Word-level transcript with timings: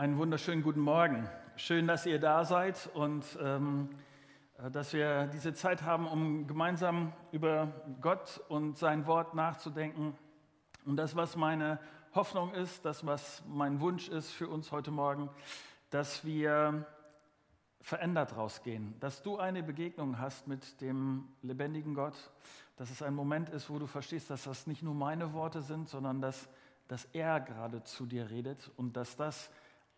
Einen 0.00 0.16
wunderschönen 0.16 0.62
guten 0.62 0.80
Morgen. 0.80 1.28
Schön, 1.56 1.86
dass 1.86 2.06
ihr 2.06 2.18
da 2.18 2.46
seid 2.46 2.88
und 2.94 3.22
ähm, 3.38 3.90
äh, 4.56 4.70
dass 4.70 4.94
wir 4.94 5.26
diese 5.26 5.52
Zeit 5.52 5.82
haben, 5.82 6.08
um 6.08 6.46
gemeinsam 6.46 7.12
über 7.32 7.70
Gott 8.00 8.40
und 8.48 8.78
sein 8.78 9.06
Wort 9.06 9.34
nachzudenken. 9.34 10.16
Und 10.86 10.96
das, 10.96 11.16
was 11.16 11.36
meine 11.36 11.78
Hoffnung 12.14 12.54
ist, 12.54 12.82
das, 12.86 13.04
was 13.04 13.42
mein 13.46 13.80
Wunsch 13.82 14.08
ist 14.08 14.30
für 14.30 14.48
uns 14.48 14.72
heute 14.72 14.90
Morgen, 14.90 15.28
dass 15.90 16.24
wir 16.24 16.86
verändert 17.82 18.38
rausgehen, 18.38 18.98
dass 19.00 19.22
du 19.22 19.36
eine 19.36 19.62
Begegnung 19.62 20.18
hast 20.18 20.48
mit 20.48 20.80
dem 20.80 21.28
lebendigen 21.42 21.94
Gott, 21.94 22.16
dass 22.76 22.90
es 22.90 23.02
ein 23.02 23.12
Moment 23.12 23.50
ist, 23.50 23.68
wo 23.68 23.78
du 23.78 23.86
verstehst, 23.86 24.30
dass 24.30 24.44
das 24.44 24.66
nicht 24.66 24.82
nur 24.82 24.94
meine 24.94 25.34
Worte 25.34 25.60
sind, 25.60 25.90
sondern 25.90 26.22
dass, 26.22 26.48
dass 26.88 27.04
er 27.12 27.38
gerade 27.38 27.84
zu 27.84 28.06
dir 28.06 28.30
redet 28.30 28.70
und 28.78 28.96
dass 28.96 29.14
das 29.14 29.50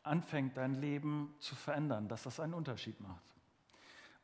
anfängt, 0.02 0.56
dein 0.56 0.74
Leben 0.74 1.34
zu 1.38 1.55
verändern, 1.55 2.09
dass 2.09 2.23
das 2.23 2.41
einen 2.41 2.55
Unterschied 2.55 3.01
macht. 3.01 3.23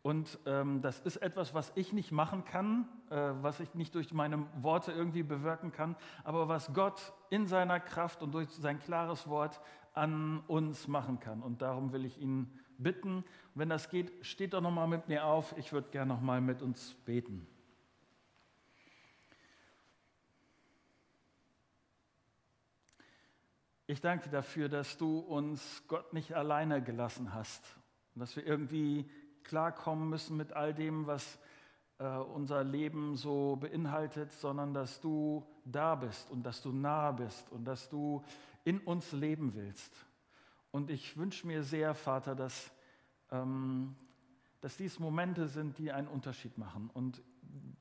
Und 0.03 0.39
ähm, 0.47 0.81
das 0.81 1.01
ist 1.01 1.17
etwas, 1.17 1.55
was 1.55 1.73
ich 1.75 1.93
nicht 1.93 2.13
machen 2.13 2.45
kann, 2.45 2.89
äh, 3.11 3.17
was 3.43 3.61
ich 3.61 3.75
nicht 3.75 3.95
durch 3.95 4.13
meine 4.13 4.47
Worte 4.63 4.93
irgendwie 4.93 5.25
bewirken 5.25 5.73
kann, 5.73 5.97
aber 6.25 6.49
was 6.49 6.73
Gott 6.73 7.13
in 7.31 7.47
seiner 7.47 7.81
Kraft 7.81 8.23
und 8.23 8.33
durch 8.33 8.49
sein 8.51 8.79
klares 8.79 9.29
Wort 9.29 9.61
an 9.95 10.41
uns 10.47 10.87
machen 10.87 11.19
kann. 11.19 11.43
Und 11.43 11.63
darum 11.63 11.93
will 11.93 12.05
ich 12.05 12.19
ihn 12.21 12.49
bitten. 12.79 13.25
Wenn 13.55 13.69
das 13.69 13.91
geht, 13.91 14.25
steht 14.25 14.55
doch 14.55 14.61
nochmal 14.61 14.87
mit 14.87 15.09
mir 15.09 15.25
auf. 15.27 15.55
Ich 15.59 15.73
würde 15.73 15.91
gerne 15.91 16.15
nochmal 16.15 16.41
mit 16.41 16.63
uns 16.63 16.95
beten. 17.05 17.47
Ich 23.91 24.03
danke 24.03 24.29
dafür, 24.29 24.69
dass 24.69 24.99
du 24.99 25.19
uns 25.19 25.83
Gott 25.89 26.13
nicht 26.13 26.35
alleine 26.35 26.83
gelassen 26.83 27.33
hast 27.33 27.65
und 28.15 28.21
dass 28.21 28.37
wir 28.37 28.47
irgendwie 28.47 29.09
klarkommen 29.45 30.11
müssen 30.11 30.37
mit 30.37 30.53
all 30.53 30.75
dem, 30.75 31.07
was 31.07 31.39
äh, 31.97 32.07
unser 32.07 32.65
Leben 32.65 33.17
so 33.17 33.57
beinhaltet, 33.57 34.31
sondern 34.31 34.75
dass 34.75 35.01
du 35.01 35.43
da 35.65 35.95
bist 35.95 36.31
und 36.31 36.43
dass 36.43 36.61
du 36.61 36.71
nah 36.71 37.13
bist 37.13 37.51
und 37.51 37.65
dass 37.65 37.89
du 37.89 38.23
in 38.63 38.79
uns 38.79 39.13
leben 39.13 39.55
willst. 39.55 39.95
Und 40.71 40.91
ich 40.91 41.17
wünsche 41.17 41.47
mir 41.47 41.63
sehr, 41.63 41.95
Vater, 41.95 42.35
dass, 42.35 42.71
ähm, 43.31 43.97
dass 44.61 44.77
dies 44.77 44.99
Momente 44.99 45.49
sind, 45.49 45.79
die 45.79 45.93
einen 45.93 46.09
Unterschied 46.09 46.59
machen. 46.59 46.91
Und 46.93 47.23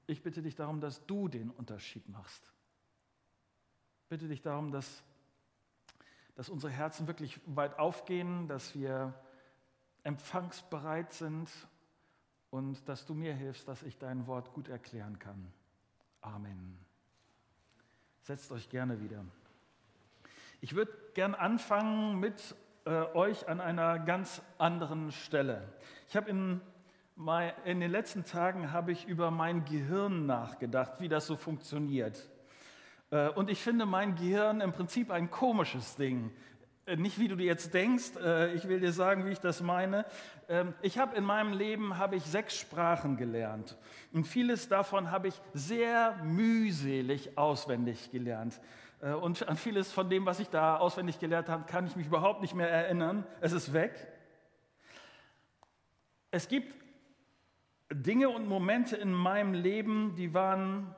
ich 0.05 0.23
bitte 0.23 0.41
dich 0.41 0.55
darum, 0.55 0.79
dass 0.79 1.05
du 1.05 1.27
den 1.27 1.49
Unterschied 1.49 2.07
machst. 2.07 2.53
Bitte 4.07 4.29
dich 4.29 4.41
darum, 4.41 4.71
dass 4.71 5.03
dass 6.37 6.49
unsere 6.49 6.71
Herzen 6.71 7.07
wirklich 7.07 7.41
weit 7.47 7.79
aufgehen, 7.79 8.47
dass 8.47 8.75
wir 8.75 9.15
empfangsbereit 10.03 11.11
sind 11.11 11.49
und 12.51 12.87
dass 12.87 13.07
du 13.07 13.15
mir 13.15 13.33
hilfst, 13.33 13.67
dass 13.67 13.81
ich 13.81 13.97
dein 13.97 14.27
Wort 14.27 14.53
gut 14.53 14.69
erklären 14.69 15.17
kann. 15.17 15.51
Amen. 16.21 16.77
Setzt 18.21 18.51
euch 18.51 18.69
gerne 18.69 19.01
wieder. 19.01 19.25
Ich 20.61 20.75
würde 20.75 20.93
gern 21.15 21.33
anfangen 21.33 22.19
mit 22.19 22.55
äh, 22.85 22.91
euch 23.15 23.49
an 23.49 23.59
einer 23.59 23.97
ganz 23.97 24.43
anderen 24.59 25.11
Stelle. 25.11 25.73
Ich 26.07 26.15
habe 26.15 26.29
in, 26.29 26.61
in 27.65 27.79
den 27.79 27.89
letzten 27.89 28.25
Tagen 28.25 28.71
habe 28.71 28.91
ich 28.91 29.07
über 29.07 29.31
mein 29.31 29.65
Gehirn 29.65 30.27
nachgedacht, 30.27 30.99
wie 30.99 31.09
das 31.09 31.25
so 31.25 31.35
funktioniert. 31.35 32.29
Äh, 33.11 33.29
und 33.29 33.49
ich 33.49 33.61
finde 33.61 33.85
mein 33.85 34.15
Gehirn 34.15 34.61
im 34.61 34.73
Prinzip 34.73 35.11
ein 35.11 35.31
komisches 35.31 35.95
Ding. 35.95 36.31
Äh, 36.85 36.97
nicht 36.97 37.19
wie 37.19 37.27
du 37.27 37.35
dir 37.35 37.45
jetzt 37.45 37.73
denkst, 37.73 38.15
äh, 38.21 38.53
ich 38.53 38.67
will 38.67 38.79
dir 38.79 38.91
sagen, 38.91 39.25
wie 39.25 39.31
ich 39.31 39.39
das 39.39 39.61
meine. 39.61 40.05
Ähm, 40.49 40.73
ich 40.81 40.97
habe 40.97 41.15
in 41.15 41.23
meinem 41.23 41.53
Leben 41.53 41.97
habe 41.97 42.15
ich 42.15 42.23
sechs 42.23 42.57
Sprachen 42.57 43.17
gelernt 43.17 43.77
und 44.13 44.25
vieles 44.25 44.67
davon 44.67 45.11
habe 45.11 45.29
ich 45.29 45.41
sehr 45.53 46.17
mühselig 46.23 47.37
auswendig 47.37 48.11
gelernt. 48.11 48.59
Und 49.21 49.47
an 49.47 49.57
vieles 49.57 49.91
von 49.91 50.09
dem, 50.09 50.25
was 50.25 50.39
ich 50.39 50.49
da 50.49 50.77
auswendig 50.77 51.19
gelernt 51.19 51.49
habe, 51.49 51.65
kann 51.67 51.85
ich 51.85 51.95
mich 51.95 52.07
überhaupt 52.07 52.41
nicht 52.41 52.55
mehr 52.55 52.67
erinnern. 52.67 53.27
Es 53.41 53.51
ist 53.51 53.71
weg. 53.71 53.93
Es 56.31 56.47
gibt 56.47 56.73
Dinge 57.91 58.29
und 58.29 58.47
Momente 58.47 58.95
in 58.95 59.13
meinem 59.13 59.53
Leben, 59.53 60.15
die 60.15 60.33
waren 60.33 60.95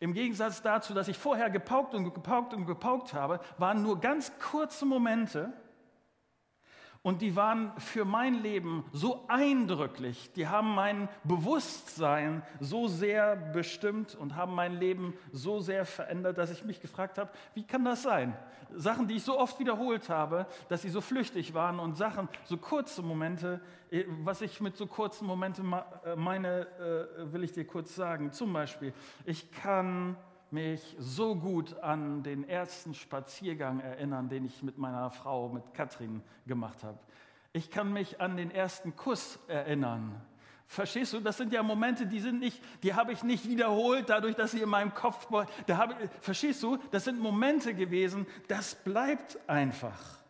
im 0.00 0.14
Gegensatz 0.14 0.62
dazu, 0.62 0.94
dass 0.94 1.08
ich 1.08 1.18
vorher 1.18 1.50
gepaukt 1.50 1.94
und 1.94 2.12
gepaukt 2.12 2.54
und 2.54 2.66
gepaukt 2.66 3.12
habe, 3.14 3.40
waren 3.58 3.82
nur 3.82 4.00
ganz 4.00 4.32
kurze 4.38 4.86
Momente 4.86 5.52
und 7.02 7.22
die 7.22 7.34
waren 7.34 7.72
für 7.78 8.04
mein 8.04 8.34
Leben 8.34 8.84
so 8.92 9.24
eindrücklich, 9.28 10.32
die 10.32 10.48
haben 10.48 10.74
mein 10.74 11.08
Bewusstsein 11.24 12.42
so 12.60 12.88
sehr 12.88 13.36
bestimmt 13.36 14.14
und 14.14 14.36
haben 14.36 14.54
mein 14.54 14.74
Leben 14.74 15.14
so 15.32 15.60
sehr 15.60 15.86
verändert, 15.86 16.36
dass 16.36 16.50
ich 16.50 16.64
mich 16.64 16.80
gefragt 16.80 17.16
habe, 17.16 17.30
wie 17.54 17.66
kann 17.66 17.84
das 17.84 18.02
sein? 18.02 18.36
Sachen, 18.76 19.08
die 19.08 19.16
ich 19.16 19.24
so 19.24 19.38
oft 19.38 19.58
wiederholt 19.58 20.10
habe, 20.10 20.46
dass 20.68 20.82
sie 20.82 20.90
so 20.90 21.00
flüchtig 21.00 21.54
waren 21.54 21.80
und 21.80 21.96
Sachen, 21.96 22.28
so 22.44 22.56
kurze 22.56 23.02
Momente, 23.02 23.60
äh, 23.90 24.04
was 24.22 24.42
ich 24.42 24.60
mit 24.60 24.76
so 24.76 24.86
kurzen 24.86 25.26
Momenten 25.26 25.72
äh, 25.72 26.16
meine, 26.16 26.66
äh, 26.78 27.32
will 27.32 27.44
ich 27.44 27.52
dir 27.52 27.66
kurz 27.66 27.94
sagen. 27.94 28.32
Zum 28.32 28.52
Beispiel, 28.52 28.92
ich 29.24 29.50
kann 29.50 30.16
mich 30.52 30.96
so 30.98 31.34
gut 31.34 31.78
an 31.80 32.22
den 32.22 32.48
ersten 32.48 32.94
Spaziergang 32.94 33.80
erinnern, 33.80 34.28
den 34.28 34.44
ich 34.44 34.62
mit 34.62 34.78
meiner 34.78 35.10
Frau, 35.10 35.48
mit 35.48 35.74
Katrin 35.74 36.22
gemacht 36.46 36.82
habe. 36.82 36.98
Ich 37.52 37.70
kann 37.70 37.92
mich 37.92 38.20
an 38.20 38.36
den 38.36 38.50
ersten 38.50 38.94
Kuss 38.96 39.38
erinnern. 39.48 40.20
Verstehst 40.66 41.12
du? 41.12 41.20
Das 41.20 41.36
sind 41.36 41.52
ja 41.52 41.64
Momente, 41.64 42.06
die 42.06 42.20
sind 42.20 42.38
nicht, 42.38 42.62
die 42.84 42.94
habe 42.94 43.12
ich 43.12 43.24
nicht 43.24 43.48
wiederholt, 43.48 44.08
dadurch, 44.08 44.36
dass 44.36 44.52
sie 44.52 44.60
in 44.60 44.68
meinem 44.68 44.94
Kopf, 44.94 45.26
da 45.66 45.76
habe, 45.76 45.96
verstehst 46.20 46.62
du? 46.62 46.78
Das 46.92 47.04
sind 47.04 47.18
Momente 47.18 47.74
gewesen, 47.74 48.24
das 48.46 48.76
bleibt 48.76 49.36
einfach. 49.48 50.20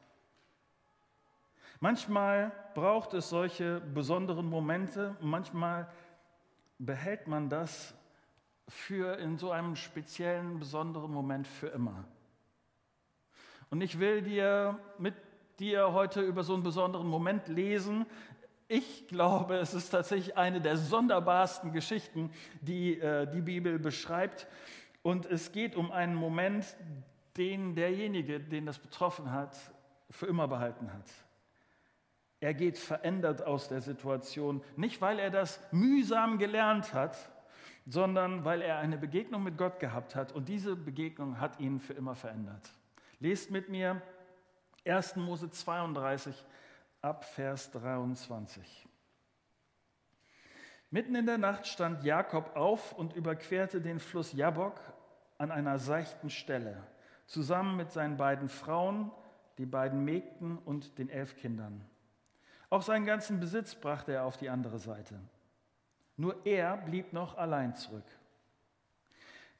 Manchmal 1.79 2.53
braucht 2.75 3.13
es 3.13 3.29
solche 3.29 3.81
besonderen 3.81 4.47
Momente, 4.47 5.15
manchmal 5.21 5.91
behält 6.79 7.27
man 7.27 7.51
das 7.51 7.95
für 8.71 9.19
in 9.19 9.37
so 9.37 9.51
einem 9.51 9.77
speziellen, 9.77 10.59
besonderen 10.59 11.13
Moment 11.13 11.47
für 11.47 11.69
immer. 11.69 12.05
Und 13.69 13.81
ich 13.83 13.99
will 13.99 14.23
dir 14.23 14.79
mit 14.99 15.15
dir 15.59 15.93
heute 15.93 16.23
über 16.23 16.43
so 16.43 16.55
einen 16.55 16.63
besonderen 16.63 17.07
Moment 17.07 17.49
lesen. 17.49 18.07
Ich 18.69 19.09
glaube, 19.09 19.57
es 19.57 19.75
ist 19.75 19.91
tatsächlich 19.91 20.37
eine 20.37 20.61
der 20.61 20.77
sonderbarsten 20.77 21.73
Geschichten, 21.73 22.31
die 22.61 22.99
äh, 22.99 23.27
die 23.27 23.41
Bibel 23.41 23.79
beschreibt. 23.79 24.47
Und 25.03 25.27
es 25.27 25.53
geht 25.53 25.77
um 25.77 25.91
einen 25.91 26.15
Moment, 26.15 26.65
den 27.37 27.75
derjenige, 27.75 28.41
den 28.41 28.67
das 28.67 28.79
betroffen 28.79 29.33
hat, 29.33 29.57
für 30.11 30.27
immer 30.27 30.49
behalten 30.49 30.93
hat. 30.93 31.11
Er 32.41 32.55
geht 32.55 32.79
verändert 32.79 33.43
aus 33.43 33.69
der 33.69 33.81
Situation, 33.81 34.63
nicht 34.77 35.01
weil 35.01 35.19
er 35.19 35.31
das 35.31 35.61
mühsam 35.73 36.39
gelernt 36.39 36.95
hat, 36.95 37.17
sondern 37.87 38.45
weil 38.45 38.63
er 38.63 38.79
eine 38.79 38.99
Begegnung 38.99 39.43
mit 39.43 39.59
Gott 39.59 39.81
gehabt 39.81 40.15
hat 40.15 40.33
und 40.33 40.49
diese 40.49 40.77
Begegnung 40.77 41.41
hat 41.41 41.59
ihn 41.61 41.81
für 41.81 41.95
immer 41.95 42.15
verändert. 42.15 42.71
Lest 43.19 43.51
mit 43.51 43.69
mir 43.69 44.01
1. 44.85 45.17
Mose 45.17 45.51
32 45.51 46.35
ab 47.03 47.25
Vers 47.25 47.71
23. 47.73 48.89
Mitten 50.91 51.15
in 51.15 51.27
der 51.27 51.39
Nacht 51.39 51.67
stand 51.67 52.03
Jakob 52.03 52.57
auf 52.57 52.93
und 52.93 53.15
überquerte 53.15 53.81
den 53.81 54.01
Fluss 54.01 54.33
Jabok 54.33 54.81
an 55.39 55.51
einer 55.51 55.79
seichten 55.79 56.31
Stelle, 56.31 56.83
zusammen 57.27 57.77
mit 57.77 57.93
seinen 57.93 58.17
beiden 58.17 58.49
Frauen, 58.49 59.11
die 59.59 59.67
beiden 59.67 60.05
Mägden 60.05 60.59
und 60.59 60.99
den 60.99 61.09
elf 61.09 61.37
Kindern. 61.37 61.85
Auch 62.71 62.83
seinen 62.83 63.07
ganzen 63.07 63.41
Besitz 63.41 63.75
brachte 63.75 64.13
er 64.13 64.25
auf 64.25 64.37
die 64.37 64.51
andere 64.51 64.79
Seite. 64.79 65.21
Nur 66.21 66.45
er 66.45 66.77
blieb 66.77 67.15
noch 67.15 67.39
allein 67.39 67.75
zurück. 67.77 68.05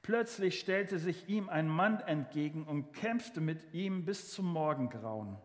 Plötzlich 0.03 0.61
stellte 0.61 0.99
sich 0.99 1.27
ihm 1.27 1.49
ein 1.49 1.67
Mann 1.67 2.01
entgegen 2.01 2.65
und 2.65 2.93
kämpfte 2.93 3.41
mit 3.41 3.73
ihm 3.73 4.05
bis 4.05 4.31
zum 4.31 4.53
Morgengrauen. 4.53 5.39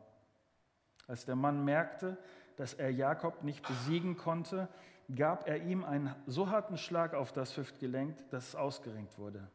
Als 1.07 1.23
der 1.23 1.37
Mann 1.37 1.63
merkte, 1.63 2.17
dass 2.57 2.73
er 2.73 2.89
Jakob 2.89 3.43
nicht 3.43 3.65
besiegen 3.65 4.17
konnte, 4.17 4.67
gab 5.15 5.47
er 5.47 5.63
ihm 5.63 5.85
einen 5.85 6.13
so 6.27 6.49
harten 6.49 6.77
Schlag 6.77 7.13
auf 7.13 7.31
das 7.31 7.55
Hüftgelenk, 7.55 8.29
dass 8.31 8.49
es 8.49 8.55
ausgerenkt 8.55 9.17
wurde. 9.17 9.47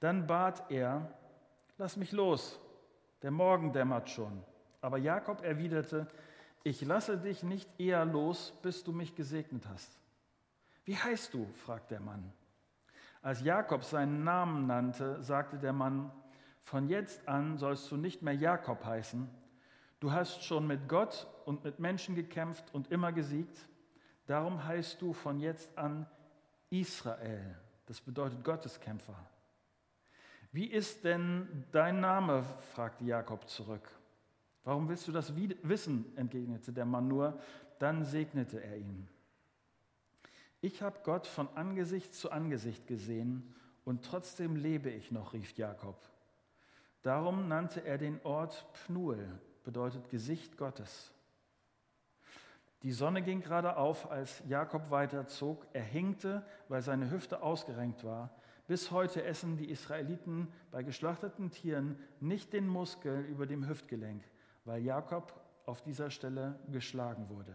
Dann 0.00 0.26
bat 0.26 0.70
er, 0.70 1.12
lass 1.76 1.98
mich 1.98 2.12
los, 2.12 2.58
der 3.20 3.30
Morgen 3.30 3.74
dämmert 3.74 4.08
schon. 4.08 4.42
Aber 4.80 4.96
Jakob 4.96 5.44
erwiderte, 5.44 6.06
ich 6.62 6.80
lasse 6.80 7.18
dich 7.18 7.42
nicht 7.42 7.68
eher 7.78 8.06
los, 8.06 8.54
bis 8.62 8.84
du 8.84 8.92
mich 8.92 9.14
gesegnet 9.14 9.66
hast. 9.68 10.00
Wie 10.90 10.96
heißt 10.96 11.34
du? 11.34 11.46
fragt 11.64 11.92
der 11.92 12.00
Mann. 12.00 12.32
Als 13.22 13.42
Jakob 13.42 13.84
seinen 13.84 14.24
Namen 14.24 14.66
nannte, 14.66 15.22
sagte 15.22 15.56
der 15.56 15.72
Mann, 15.72 16.10
von 16.62 16.88
jetzt 16.88 17.28
an 17.28 17.58
sollst 17.58 17.88
du 17.92 17.96
nicht 17.96 18.22
mehr 18.22 18.34
Jakob 18.34 18.84
heißen, 18.84 19.30
Du 20.00 20.10
hast 20.10 20.42
schon 20.42 20.66
mit 20.66 20.88
Gott 20.88 21.28
und 21.44 21.62
mit 21.62 21.78
Menschen 21.78 22.16
gekämpft 22.16 22.74
und 22.74 22.90
immer 22.90 23.12
gesiegt. 23.12 23.68
Darum 24.26 24.64
heißt 24.64 25.00
du 25.00 25.12
von 25.12 25.38
jetzt 25.38 25.78
an 25.78 26.08
Israel. 26.70 27.56
Das 27.86 28.00
bedeutet 28.00 28.42
Gotteskämpfer. 28.42 29.14
Wie 30.50 30.66
ist 30.66 31.04
denn 31.04 31.66
dein 31.70 32.00
Name? 32.00 32.42
fragte 32.74 33.04
Jakob 33.04 33.48
zurück. 33.48 33.88
Warum 34.64 34.88
willst 34.88 35.06
du 35.06 35.12
das 35.12 35.32
wissen? 35.36 36.16
entgegnete 36.16 36.72
der 36.72 36.84
Mann 36.84 37.06
nur. 37.06 37.38
Dann 37.78 38.04
segnete 38.04 38.60
er 38.60 38.76
ihn. 38.76 39.08
Ich 40.62 40.82
habe 40.82 41.00
Gott 41.04 41.26
von 41.26 41.48
Angesicht 41.54 42.14
zu 42.14 42.30
Angesicht 42.30 42.86
gesehen 42.86 43.54
und 43.84 44.04
trotzdem 44.04 44.56
lebe 44.56 44.90
ich 44.90 45.10
noch, 45.10 45.32
rief 45.32 45.56
Jakob. 45.56 45.96
Darum 47.02 47.48
nannte 47.48 47.84
er 47.84 47.96
den 47.96 48.20
Ort 48.24 48.66
Pnuel, 48.74 49.40
bedeutet 49.64 50.10
Gesicht 50.10 50.58
Gottes. 50.58 51.12
Die 52.82 52.92
Sonne 52.92 53.22
ging 53.22 53.40
gerade 53.40 53.76
auf, 53.76 54.10
als 54.10 54.42
Jakob 54.48 54.90
weiterzog. 54.90 55.66
Er 55.72 55.82
hinkte, 55.82 56.44
weil 56.68 56.82
seine 56.82 57.10
Hüfte 57.10 57.42
ausgerenkt 57.42 58.04
war. 58.04 58.30
Bis 58.66 58.90
heute 58.90 59.24
essen 59.24 59.56
die 59.56 59.70
Israeliten 59.70 60.48
bei 60.70 60.82
geschlachteten 60.82 61.50
Tieren 61.50 61.98
nicht 62.20 62.52
den 62.52 62.68
Muskel 62.68 63.24
über 63.24 63.46
dem 63.46 63.68
Hüftgelenk, 63.68 64.22
weil 64.64 64.82
Jakob 64.82 65.38
auf 65.66 65.82
dieser 65.82 66.10
Stelle 66.10 66.58
geschlagen 66.70 67.28
wurde. 67.28 67.54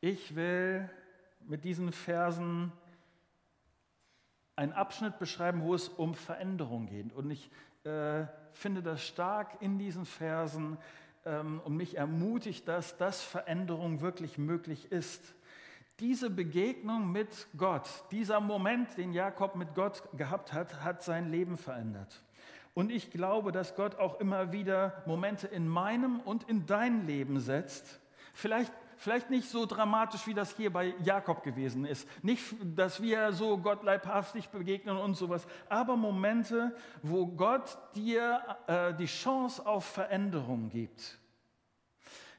Ich 0.00 0.36
will 0.36 0.90
mit 1.40 1.64
diesen 1.64 1.90
Versen 1.90 2.70
einen 4.54 4.72
Abschnitt 4.72 5.18
beschreiben, 5.18 5.62
wo 5.62 5.74
es 5.74 5.88
um 5.88 6.14
Veränderung 6.14 6.86
geht. 6.86 7.12
Und 7.12 7.30
ich 7.30 7.50
äh, 7.84 8.26
finde 8.52 8.82
das 8.82 9.06
stark 9.06 9.60
in 9.60 9.78
diesen 9.78 10.04
Versen 10.04 10.76
ähm, 11.24 11.60
und 11.64 11.76
mich 11.76 11.96
ermutigt 11.96 12.68
das, 12.68 12.96
dass 12.98 13.22
Veränderung 13.22 14.00
wirklich 14.02 14.38
möglich 14.38 14.92
ist. 14.92 15.34
Diese 16.00 16.28
Begegnung 16.28 17.10
mit 17.10 17.46
Gott, 17.56 17.88
dieser 18.10 18.40
Moment, 18.40 18.98
den 18.98 19.14
Jakob 19.14 19.56
mit 19.56 19.74
Gott 19.74 20.02
gehabt 20.16 20.52
hat, 20.52 20.82
hat 20.84 21.02
sein 21.02 21.30
Leben 21.30 21.56
verändert. 21.56 22.22
Und 22.74 22.92
ich 22.92 23.10
glaube, 23.10 23.52
dass 23.52 23.74
Gott 23.74 23.94
auch 23.94 24.20
immer 24.20 24.52
wieder 24.52 25.02
Momente 25.06 25.46
in 25.46 25.66
meinem 25.66 26.20
und 26.20 26.42
in 26.50 26.66
dein 26.66 27.06
Leben 27.06 27.40
setzt. 27.40 27.98
Vielleicht 28.34 28.72
vielleicht 28.96 29.30
nicht 29.30 29.48
so 29.48 29.66
dramatisch, 29.66 30.26
wie 30.26 30.34
das 30.34 30.56
hier 30.56 30.72
bei 30.72 30.94
Jakob 31.02 31.42
gewesen 31.42 31.84
ist. 31.84 32.08
Nicht, 32.22 32.42
dass 32.62 33.02
wir 33.02 33.32
so 33.32 33.58
Gott 33.58 33.82
leibhaftig 33.82 34.48
begegnen 34.48 34.96
und 34.96 35.14
sowas, 35.14 35.46
aber 35.68 35.96
Momente, 35.96 36.74
wo 37.02 37.26
Gott 37.26 37.78
dir 37.94 38.40
äh, 38.66 38.94
die 38.94 39.06
Chance 39.06 39.64
auf 39.66 39.84
Veränderung 39.84 40.68
gibt. 40.68 41.18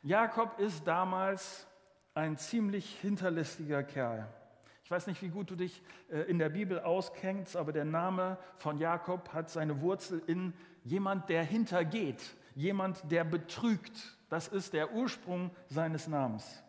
Jakob 0.04 0.60
ist 0.60 0.86
damals 0.88 1.68
ein 2.14 2.38
ziemlich 2.38 3.00
hinterlistiger 3.02 3.84
Kerl. 3.84 4.28
Ich 4.84 4.92
weiß 4.92 5.08
nicht, 5.08 5.22
wie 5.22 5.30
gut 5.30 5.52
du 5.52 5.56
dich 5.56 5.84
äh, 6.10 6.22
in 6.30 6.40
der 6.40 6.50
Bibel 6.50 6.80
auskennst, 6.80 7.58
aber 7.58 7.74
der 7.74 7.84
Name 7.84 8.38
von 8.56 8.78
Jakob 8.78 9.34
hat 9.34 9.50
seine 9.50 9.82
Wurzel 9.82 10.22
in 10.28 10.54
jemand, 10.84 11.28
der 11.28 11.44
hintergeht, 11.44 12.24
jemand, 12.56 13.12
der 13.12 13.24
betrügt, 13.24 14.17
das 14.30 14.48
ist 14.48 14.74
der 14.74 14.94
Ursprung 14.94 15.52
seines 15.68 16.08
Namens. 16.08 16.64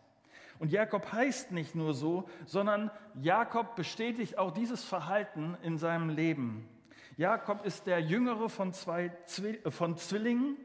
Und 0.59 0.71
Jakob 0.71 1.11
heißt 1.11 1.51
nicht 1.51 1.73
nur 1.73 1.93
so, 1.93 2.27
sondern 2.45 2.91
Jakob 3.15 3.75
bestätigt 3.75 4.37
auch 4.37 4.51
dieses 4.51 4.83
Verhalten 4.83 5.57
in 5.63 5.77
seinem 5.77 6.09
Leben. 6.09 6.67
Jakob 7.15 7.65
ist 7.65 7.87
der 7.87 7.99
jüngere 8.01 8.49
von 8.49 8.73
zwei 8.73 9.05
äh, 9.05 9.71
von 9.71 9.97
Zwillingen 9.97 10.57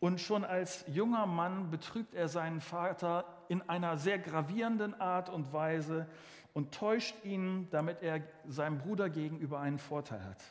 und 0.00 0.20
schon 0.20 0.44
als 0.44 0.84
junger 0.88 1.26
Mann 1.26 1.70
betrügt 1.70 2.14
er 2.14 2.28
seinen 2.28 2.60
Vater 2.60 3.24
in 3.48 3.62
einer 3.62 3.96
sehr 3.96 4.18
gravierenden 4.18 4.98
Art 5.00 5.28
und 5.28 5.52
Weise 5.52 6.06
und 6.52 6.74
täuscht 6.74 7.14
ihn, 7.24 7.68
damit 7.70 8.02
er 8.02 8.22
seinem 8.46 8.78
Bruder 8.78 9.10
gegenüber 9.10 9.60
einen 9.60 9.78
Vorteil 9.78 10.24
hat. 10.24 10.42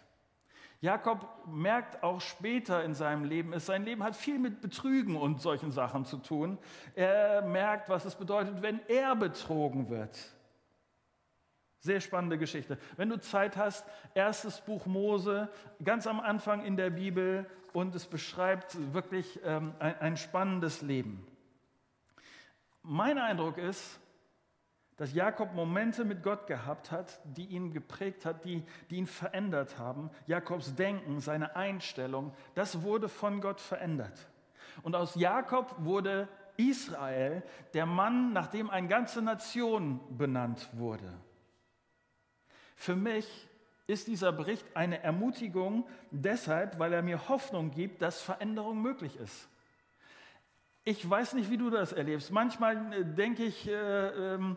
Jakob 0.86 1.28
merkt 1.48 2.04
auch 2.04 2.22
später 2.22 2.84
in 2.84 2.94
seinem 2.94 3.24
Leben, 3.24 3.60
sein 3.60 3.86
Leben 3.86 4.04
hat 4.04 4.16
viel 4.16 4.38
mit 4.38 4.62
Betrügen 4.62 5.18
und 5.18 5.42
solchen 5.42 5.72
Sachen 5.72 6.06
zu 6.06 6.18
tun. 6.18 6.60
Er 6.94 7.42
merkt, 7.42 7.90
was 7.90 8.06
es 8.06 8.14
bedeutet, 8.14 8.62
wenn 8.62 8.80
er 8.88 9.16
betrogen 9.16 9.90
wird. 9.90 10.16
Sehr 11.80 12.02
spannende 12.02 12.38
Geschichte. 12.38 12.78
Wenn 12.98 13.10
du 13.10 13.20
Zeit 13.20 13.58
hast, 13.58 13.84
erstes 14.14 14.62
Buch 14.62 14.86
Mose, 14.86 15.50
ganz 15.84 16.06
am 16.06 16.20
Anfang 16.20 16.64
in 16.64 16.78
der 16.78 16.92
Bibel 16.92 17.50
und 17.74 17.96
es 17.96 18.06
beschreibt 18.06 18.78
wirklich 18.94 19.40
ähm, 19.44 19.74
ein, 19.80 20.00
ein 20.00 20.18
spannendes 20.18 20.84
Leben. 20.84 21.26
Mein 22.84 23.18
Eindruck 23.18 23.58
ist, 23.58 24.00
dass 24.98 25.14
Jakob 25.14 25.54
Momente 25.54 26.06
mit 26.06 26.24
Gott 26.24 26.48
gehabt 26.48 26.92
hat, 26.92 27.20
die 27.26 27.48
ihn 27.48 27.72
geprägt 27.72 28.26
hat, 28.26 28.46
die, 28.46 28.64
die 28.90 28.96
ihn 28.96 29.08
verändert 29.08 29.78
haben. 29.78 30.10
Jakobs 30.26 30.76
Denken, 30.76 31.20
seine 31.20 31.56
Einstellung, 31.56 32.34
das 32.54 32.82
wurde 32.82 33.10
von 33.10 33.42
Gott 33.42 33.60
verändert. 33.60 34.28
Und 34.84 34.96
aus 34.96 35.16
Jakob 35.16 35.76
wurde 35.80 36.30
Israel, 36.58 37.44
der 37.74 37.86
Mann, 37.86 38.32
nach 38.32 38.48
dem 38.48 38.70
eine 38.70 38.88
ganze 38.88 39.22
Nation 39.22 40.00
benannt 40.18 40.70
wurde. 40.74 41.12
Für 42.76 42.96
mich 42.96 43.50
ist 43.88 44.08
dieser 44.08 44.32
Bericht 44.32 44.66
eine 44.76 45.04
Ermutigung 45.04 45.88
deshalb, 46.12 46.80
weil 46.80 46.94
er 46.94 47.02
mir 47.02 47.28
Hoffnung 47.30 47.72
gibt, 47.72 48.02
dass 48.02 48.22
Veränderung 48.22 48.82
möglich 48.82 49.18
ist. 49.18 49.50
Ich 50.88 51.10
weiß 51.10 51.34
nicht, 51.34 51.50
wie 51.50 51.58
du 51.58 51.72
das 51.72 51.94
erlebst. 51.94 52.32
Manchmal 52.32 52.94
äh, 52.94 53.04
denke 53.04 53.44
ich, 53.44 53.68
äh, 53.68 53.74
ähm, 53.74 54.56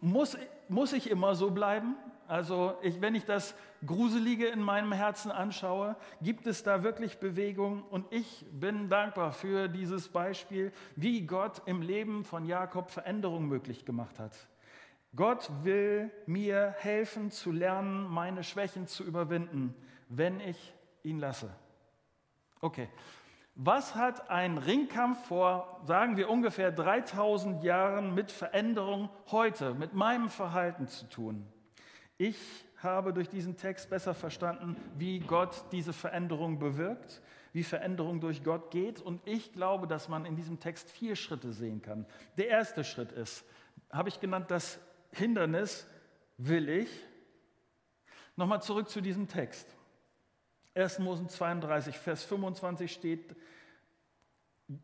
muss, 0.00 0.36
muss 0.68 0.92
ich 0.92 1.08
immer 1.08 1.36
so 1.36 1.52
bleiben? 1.52 1.94
Also 2.26 2.76
ich, 2.82 3.00
wenn 3.00 3.14
ich 3.14 3.24
das 3.24 3.54
Gruselige 3.86 4.48
in 4.48 4.60
meinem 4.60 4.92
Herzen 4.92 5.30
anschaue, 5.30 5.94
gibt 6.20 6.48
es 6.48 6.64
da 6.64 6.82
wirklich 6.82 7.18
Bewegung? 7.18 7.84
Und 7.84 8.12
ich 8.12 8.44
bin 8.50 8.88
dankbar 8.88 9.32
für 9.32 9.68
dieses 9.68 10.08
Beispiel, 10.08 10.72
wie 10.96 11.24
Gott 11.24 11.62
im 11.64 11.80
Leben 11.80 12.24
von 12.24 12.44
Jakob 12.44 12.90
Veränderung 12.90 13.46
möglich 13.46 13.84
gemacht 13.84 14.18
hat. 14.18 14.32
Gott 15.14 15.48
will 15.62 16.10
mir 16.26 16.74
helfen 16.78 17.30
zu 17.30 17.52
lernen, 17.52 18.08
meine 18.08 18.42
Schwächen 18.42 18.88
zu 18.88 19.04
überwinden, 19.04 19.76
wenn 20.08 20.40
ich 20.40 20.74
ihn 21.04 21.20
lasse. 21.20 21.48
Okay, 22.60 22.88
was 23.60 23.96
hat 23.96 24.30
ein 24.30 24.56
Ringkampf 24.56 25.26
vor, 25.26 25.80
sagen 25.84 26.16
wir 26.16 26.30
ungefähr 26.30 26.70
3000 26.70 27.64
Jahren 27.64 28.14
mit 28.14 28.30
Veränderung 28.30 29.10
heute, 29.32 29.74
mit 29.74 29.94
meinem 29.94 30.28
Verhalten 30.28 30.86
zu 30.86 31.08
tun? 31.08 31.44
Ich 32.18 32.38
habe 32.76 33.12
durch 33.12 33.28
diesen 33.28 33.56
Text 33.56 33.90
besser 33.90 34.14
verstanden, 34.14 34.76
wie 34.96 35.18
Gott 35.18 35.64
diese 35.72 35.92
Veränderung 35.92 36.60
bewirkt, 36.60 37.20
wie 37.52 37.64
Veränderung 37.64 38.20
durch 38.20 38.44
Gott 38.44 38.70
geht. 38.70 39.00
Und 39.00 39.20
ich 39.26 39.52
glaube, 39.52 39.88
dass 39.88 40.08
man 40.08 40.24
in 40.24 40.36
diesem 40.36 40.60
Text 40.60 40.88
vier 40.92 41.16
Schritte 41.16 41.52
sehen 41.52 41.82
kann. 41.82 42.06
Der 42.36 42.46
erste 42.46 42.84
Schritt 42.84 43.10
ist, 43.10 43.44
habe 43.90 44.08
ich 44.08 44.20
genannt, 44.20 44.52
das 44.52 44.78
Hindernis 45.10 45.88
will 46.36 46.68
ich. 46.68 46.90
Nochmal 48.36 48.62
zurück 48.62 48.88
zu 48.88 49.00
diesem 49.00 49.26
Text. 49.26 49.74
1. 50.78 51.00
Mose 51.00 51.26
32, 51.26 51.98
Vers 51.98 52.22
25 52.24 52.92
steht, 52.92 53.34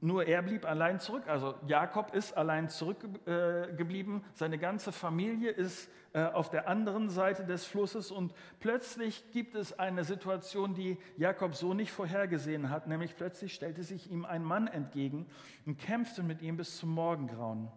nur 0.00 0.26
er 0.26 0.42
blieb 0.42 0.64
allein 0.64 0.98
zurück, 0.98 1.28
also 1.28 1.54
Jakob 1.66 2.14
ist 2.14 2.36
allein 2.36 2.68
zurückgeblieben, 2.68 4.16
äh, 4.18 4.24
seine 4.32 4.58
ganze 4.58 4.92
Familie 4.92 5.50
ist 5.50 5.90
äh, 6.14 6.24
auf 6.24 6.48
der 6.48 6.68
anderen 6.68 7.10
Seite 7.10 7.44
des 7.44 7.66
Flusses 7.66 8.10
und 8.10 8.34
plötzlich 8.60 9.30
gibt 9.30 9.54
es 9.54 9.78
eine 9.78 10.04
Situation, 10.04 10.74
die 10.74 10.98
Jakob 11.16 11.54
so 11.54 11.74
nicht 11.74 11.92
vorhergesehen 11.92 12.70
hat, 12.70 12.86
nämlich 12.88 13.14
plötzlich 13.14 13.54
stellte 13.54 13.82
sich 13.82 14.10
ihm 14.10 14.24
ein 14.24 14.42
Mann 14.42 14.68
entgegen 14.68 15.26
und 15.66 15.78
kämpfte 15.78 16.22
mit 16.22 16.40
ihm 16.40 16.56
bis 16.56 16.78
zum 16.78 16.90
Morgengrauen. 16.90 17.70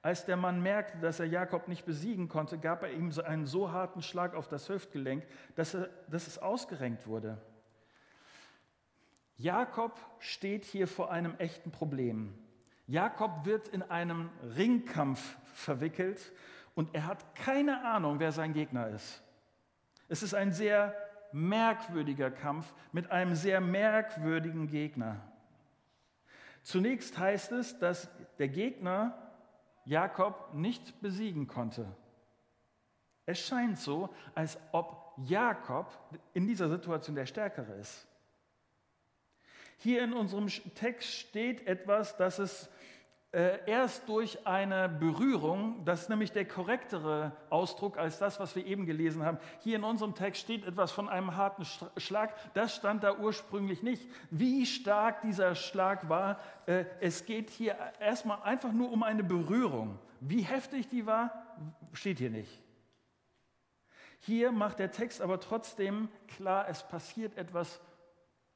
Als 0.00 0.24
der 0.24 0.36
Mann 0.36 0.62
merkte, 0.62 0.98
dass 0.98 1.18
er 1.18 1.26
Jakob 1.26 1.66
nicht 1.66 1.84
besiegen 1.84 2.28
konnte, 2.28 2.56
gab 2.58 2.84
er 2.84 2.92
ihm 2.92 3.12
einen 3.24 3.46
so 3.46 3.72
harten 3.72 4.00
Schlag 4.00 4.34
auf 4.34 4.46
das 4.46 4.68
Hüftgelenk, 4.68 5.26
dass, 5.56 5.74
er, 5.74 5.88
dass 6.08 6.28
es 6.28 6.38
ausgerenkt 6.38 7.08
wurde. 7.08 7.42
Jakob 9.38 9.98
steht 10.18 10.64
hier 10.64 10.88
vor 10.88 11.12
einem 11.12 11.36
echten 11.38 11.70
Problem. 11.70 12.34
Jakob 12.88 13.44
wird 13.44 13.68
in 13.68 13.82
einem 13.82 14.30
Ringkampf 14.56 15.36
verwickelt 15.54 16.32
und 16.74 16.92
er 16.94 17.06
hat 17.06 17.36
keine 17.36 17.84
Ahnung, 17.84 18.18
wer 18.18 18.32
sein 18.32 18.52
Gegner 18.52 18.88
ist. 18.88 19.22
Es 20.08 20.24
ist 20.24 20.34
ein 20.34 20.52
sehr 20.52 20.94
merkwürdiger 21.32 22.30
Kampf 22.32 22.74
mit 22.92 23.10
einem 23.12 23.36
sehr 23.36 23.60
merkwürdigen 23.60 24.66
Gegner. 24.66 25.20
Zunächst 26.62 27.16
heißt 27.16 27.52
es, 27.52 27.78
dass 27.78 28.08
der 28.38 28.48
Gegner 28.48 29.16
Jakob 29.84 30.52
nicht 30.54 31.00
besiegen 31.00 31.46
konnte. 31.46 31.86
Es 33.24 33.38
scheint 33.38 33.78
so, 33.78 34.12
als 34.34 34.58
ob 34.72 35.14
Jakob 35.18 35.86
in 36.34 36.46
dieser 36.46 36.68
Situation 36.68 37.14
der 37.14 37.26
Stärkere 37.26 37.72
ist. 37.74 38.08
Hier 39.78 40.02
in 40.02 40.12
unserem 40.12 40.48
Text 40.74 41.08
steht 41.08 41.66
etwas, 41.66 42.16
das 42.16 42.38
es 42.38 42.68
äh, 43.30 43.58
erst 43.66 44.08
durch 44.08 44.46
eine 44.46 44.88
Berührung, 44.88 45.84
das 45.84 46.02
ist 46.02 46.08
nämlich 46.08 46.32
der 46.32 46.46
korrektere 46.46 47.32
Ausdruck 47.50 47.98
als 47.98 48.18
das, 48.18 48.40
was 48.40 48.56
wir 48.56 48.66
eben 48.66 48.86
gelesen 48.86 49.24
haben. 49.24 49.38
Hier 49.60 49.76
in 49.76 49.84
unserem 49.84 50.14
Text 50.14 50.40
steht 50.40 50.64
etwas 50.64 50.90
von 50.90 51.08
einem 51.08 51.36
harten 51.36 51.64
Schlag. 51.98 52.34
Das 52.54 52.74
stand 52.74 53.04
da 53.04 53.18
ursprünglich 53.18 53.82
nicht. 53.82 54.08
Wie 54.30 54.64
stark 54.66 55.20
dieser 55.22 55.54
Schlag 55.54 56.08
war, 56.08 56.40
äh, 56.66 56.86
es 57.00 57.26
geht 57.26 57.50
hier 57.50 57.76
erstmal 58.00 58.42
einfach 58.42 58.72
nur 58.72 58.90
um 58.90 59.02
eine 59.02 59.22
Berührung. 59.22 59.98
Wie 60.20 60.42
heftig 60.42 60.88
die 60.88 61.06
war, 61.06 61.30
steht 61.92 62.18
hier 62.18 62.30
nicht. 62.30 62.62
Hier 64.20 64.50
macht 64.50 64.78
der 64.78 64.90
Text 64.90 65.20
aber 65.20 65.38
trotzdem 65.38 66.08
klar, 66.26 66.66
es 66.68 66.82
passiert 66.82 67.36
etwas 67.36 67.80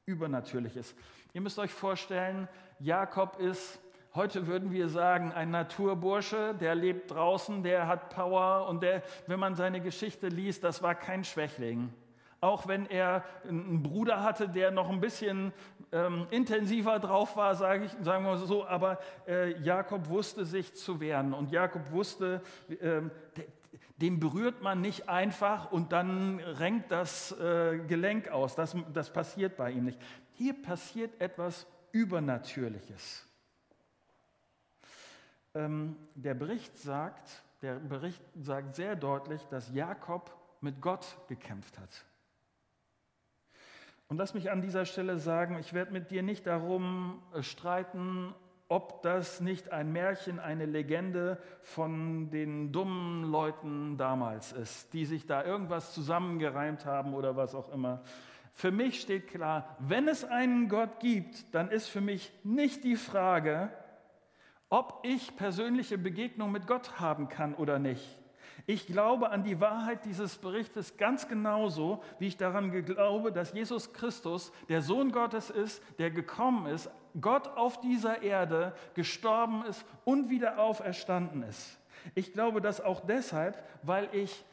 Übernatürliches. 0.05 0.95
Ihr 1.33 1.41
müsst 1.41 1.59
euch 1.59 1.71
vorstellen, 1.71 2.47
Jakob 2.79 3.39
ist 3.39 3.79
Heute 4.15 4.45
würden 4.45 4.71
wir 4.71 4.89
sagen, 4.89 5.31
ein 5.31 5.49
Naturbursche, 5.49 6.53
der 6.53 6.75
lebt 6.75 7.09
draußen, 7.09 7.63
der 7.63 7.87
hat 7.87 8.09
Power 8.13 8.67
und 8.69 8.83
der, 8.83 9.01
wenn 9.25 9.39
man 9.39 9.55
seine 9.55 9.81
Geschichte 9.81 10.27
liest, 10.27 10.63
das 10.63 10.83
war 10.83 10.93
kein 10.93 11.23
Schwächling. 11.23 11.91
Auch 12.39 12.67
wenn 12.67 12.85
er 12.85 13.23
einen 13.49 13.81
Bruder 13.81 14.21
hatte, 14.21 14.47
der 14.47 14.69
noch 14.69 14.91
ein 14.91 14.99
bisschen 14.99 15.51
ähm, 15.91 16.27
intensiver 16.29 16.99
drauf 16.99 17.35
war, 17.37 17.55
sage 17.55 17.85
ich, 17.85 17.91
sagen 18.03 18.23
wir 18.23 18.37
so, 18.37 18.67
aber 18.67 18.99
äh, 19.27 19.59
Jakob 19.63 20.07
wusste 20.09 20.45
sich 20.45 20.75
zu 20.75 20.99
wehren 20.99 21.33
und 21.33 21.51
Jakob 21.51 21.89
wusste, 21.91 22.43
äh, 22.69 23.01
den 23.97 24.19
berührt 24.19 24.61
man 24.61 24.81
nicht 24.81 25.07
einfach 25.07 25.71
und 25.71 25.91
dann 25.91 26.39
renkt 26.39 26.91
das 26.91 27.31
äh, 27.39 27.79
Gelenk 27.87 28.29
aus. 28.29 28.55
Das, 28.55 28.75
das 28.93 29.13
passiert 29.13 29.55
bei 29.55 29.71
ihm 29.71 29.85
nicht. 29.85 29.99
Hier 30.33 30.59
passiert 30.59 31.21
etwas 31.21 31.67
Übernatürliches. 31.91 33.27
Ähm, 35.55 35.95
der 36.15 36.33
Bericht 36.33 36.77
sagt, 36.77 37.43
der 37.61 37.75
Bericht 37.75 38.21
sagt 38.41 38.75
sehr 38.75 38.95
deutlich, 38.95 39.45
dass 39.49 39.71
Jakob 39.71 40.35
mit 40.61 40.81
Gott 40.81 41.05
gekämpft 41.27 41.77
hat. 41.77 42.05
Und 44.07 44.17
lass 44.17 44.33
mich 44.33 44.51
an 44.51 44.61
dieser 44.61 44.85
Stelle 44.85 45.17
sagen, 45.17 45.57
ich 45.59 45.73
werde 45.73 45.91
mit 45.91 46.11
dir 46.11 46.23
nicht 46.23 46.47
darum 46.47 47.21
äh, 47.33 47.43
streiten, 47.43 48.33
ob 48.73 49.03
das 49.03 49.39
nicht 49.39 49.71
ein 49.71 49.91
Märchen, 49.91 50.39
eine 50.39 50.65
Legende 50.65 51.37
von 51.61 52.31
den 52.31 52.71
dummen 52.71 53.23
Leuten 53.23 53.97
damals 53.97 54.51
ist, 54.51 54.93
die 54.93 55.05
sich 55.05 55.27
da 55.27 55.45
irgendwas 55.45 55.93
zusammengereimt 55.93 56.83
haben 56.83 57.13
oder 57.13 57.35
was 57.35 57.53
auch 57.53 57.71
immer. 57.71 58.01
Für 58.51 58.71
mich 58.71 58.99
steht 58.99 59.27
klar, 59.27 59.77
wenn 59.77 60.07
es 60.07 60.25
einen 60.25 60.69
Gott 60.69 60.99
gibt, 60.99 61.53
dann 61.53 61.69
ist 61.69 61.87
für 61.87 62.01
mich 62.01 62.33
nicht 62.43 62.83
die 62.83 62.95
Frage, 62.95 63.69
ob 64.69 65.01
ich 65.03 65.35
persönliche 65.35 65.99
Begegnung 65.99 66.51
mit 66.51 66.65
Gott 66.65 66.99
haben 66.99 67.29
kann 67.29 67.53
oder 67.53 67.77
nicht. 67.77 68.22
Ich 68.65 68.87
glaube 68.87 69.29
an 69.29 69.43
die 69.43 69.59
Wahrheit 69.59 70.05
dieses 70.05 70.37
Berichtes 70.37 70.97
ganz 70.97 71.27
genauso, 71.27 72.01
wie 72.19 72.27
ich 72.27 72.37
daran 72.37 72.71
glaube, 72.85 73.31
dass 73.31 73.53
Jesus 73.53 73.93
Christus 73.93 74.51
der 74.69 74.81
Sohn 74.81 75.11
Gottes 75.11 75.49
ist, 75.49 75.81
der 75.99 76.11
gekommen 76.11 76.67
ist, 76.67 76.89
Gott 77.19 77.47
auf 77.49 77.81
dieser 77.81 78.21
Erde 78.21 78.73
gestorben 78.93 79.65
ist 79.65 79.85
und 80.05 80.29
wieder 80.29 80.59
auferstanden 80.59 81.43
ist. 81.43 81.77
Ich 82.15 82.33
glaube 82.33 82.61
das 82.61 82.81
auch 82.81 83.01
deshalb, 83.01 83.61
weil 83.83 84.09
ich, 84.13 84.43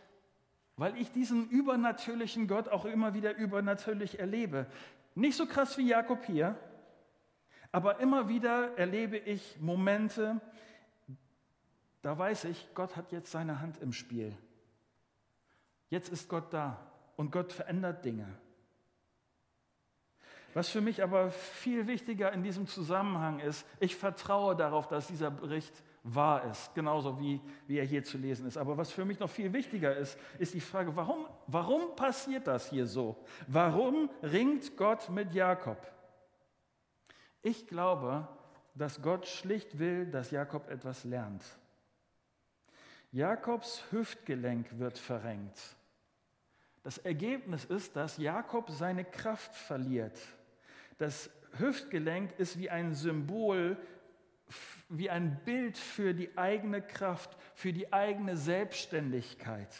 weil 0.76 0.96
ich 0.96 1.10
diesen 1.12 1.48
übernatürlichen 1.48 2.48
Gott 2.48 2.68
auch 2.68 2.84
immer 2.84 3.14
wieder 3.14 3.36
übernatürlich 3.36 4.18
erlebe. 4.18 4.66
Nicht 5.14 5.36
so 5.36 5.46
krass 5.46 5.78
wie 5.78 5.88
Jakob 5.88 6.24
hier, 6.24 6.56
aber 7.72 8.00
immer 8.00 8.28
wieder 8.28 8.76
erlebe 8.76 9.16
ich 9.16 9.58
Momente, 9.60 10.40
da 12.02 12.16
weiß 12.18 12.44
ich, 12.44 12.68
Gott 12.74 12.96
hat 12.96 13.12
jetzt 13.12 13.30
seine 13.30 13.60
Hand 13.60 13.78
im 13.78 13.92
Spiel. 13.92 14.36
Jetzt 15.88 16.08
ist 16.08 16.28
Gott 16.28 16.52
da 16.52 16.78
und 17.16 17.32
Gott 17.32 17.52
verändert 17.52 18.04
Dinge. 18.04 18.26
Was 20.54 20.68
für 20.68 20.80
mich 20.80 21.02
aber 21.02 21.30
viel 21.30 21.86
wichtiger 21.86 22.32
in 22.32 22.42
diesem 22.42 22.66
Zusammenhang 22.66 23.38
ist, 23.38 23.64
ich 23.78 23.94
vertraue 23.94 24.56
darauf, 24.56 24.88
dass 24.88 25.06
dieser 25.06 25.30
Bericht 25.30 25.82
wahr 26.02 26.50
ist, 26.50 26.74
genauso 26.74 27.20
wie, 27.20 27.40
wie 27.66 27.78
er 27.78 27.84
hier 27.84 28.02
zu 28.02 28.18
lesen 28.18 28.46
ist. 28.46 28.56
Aber 28.56 28.76
was 28.76 28.90
für 28.90 29.04
mich 29.04 29.20
noch 29.20 29.30
viel 29.30 29.52
wichtiger 29.52 29.94
ist, 29.96 30.18
ist 30.38 30.54
die 30.54 30.60
Frage, 30.60 30.96
warum, 30.96 31.26
warum 31.46 31.94
passiert 31.94 32.46
das 32.46 32.70
hier 32.70 32.86
so? 32.86 33.16
Warum 33.46 34.10
ringt 34.22 34.76
Gott 34.76 35.08
mit 35.10 35.32
Jakob? 35.32 35.78
Ich 37.42 37.66
glaube, 37.66 38.26
dass 38.74 39.02
Gott 39.02 39.26
schlicht 39.26 39.78
will, 39.78 40.06
dass 40.06 40.30
Jakob 40.30 40.68
etwas 40.68 41.04
lernt. 41.04 41.44
Jakobs 43.12 43.82
Hüftgelenk 43.90 44.78
wird 44.78 44.98
verrenkt. 44.98 45.58
Das 46.82 46.98
Ergebnis 46.98 47.64
ist, 47.64 47.96
dass 47.96 48.18
Jakob 48.18 48.70
seine 48.70 49.04
Kraft 49.04 49.54
verliert. 49.54 50.18
Das 50.98 51.30
Hüftgelenk 51.58 52.38
ist 52.38 52.58
wie 52.58 52.70
ein 52.70 52.94
Symbol, 52.94 53.76
wie 54.88 55.10
ein 55.10 55.40
Bild 55.44 55.76
für 55.76 56.14
die 56.14 56.36
eigene 56.38 56.82
Kraft, 56.82 57.36
für 57.54 57.72
die 57.72 57.92
eigene 57.92 58.36
Selbstständigkeit. 58.36 59.74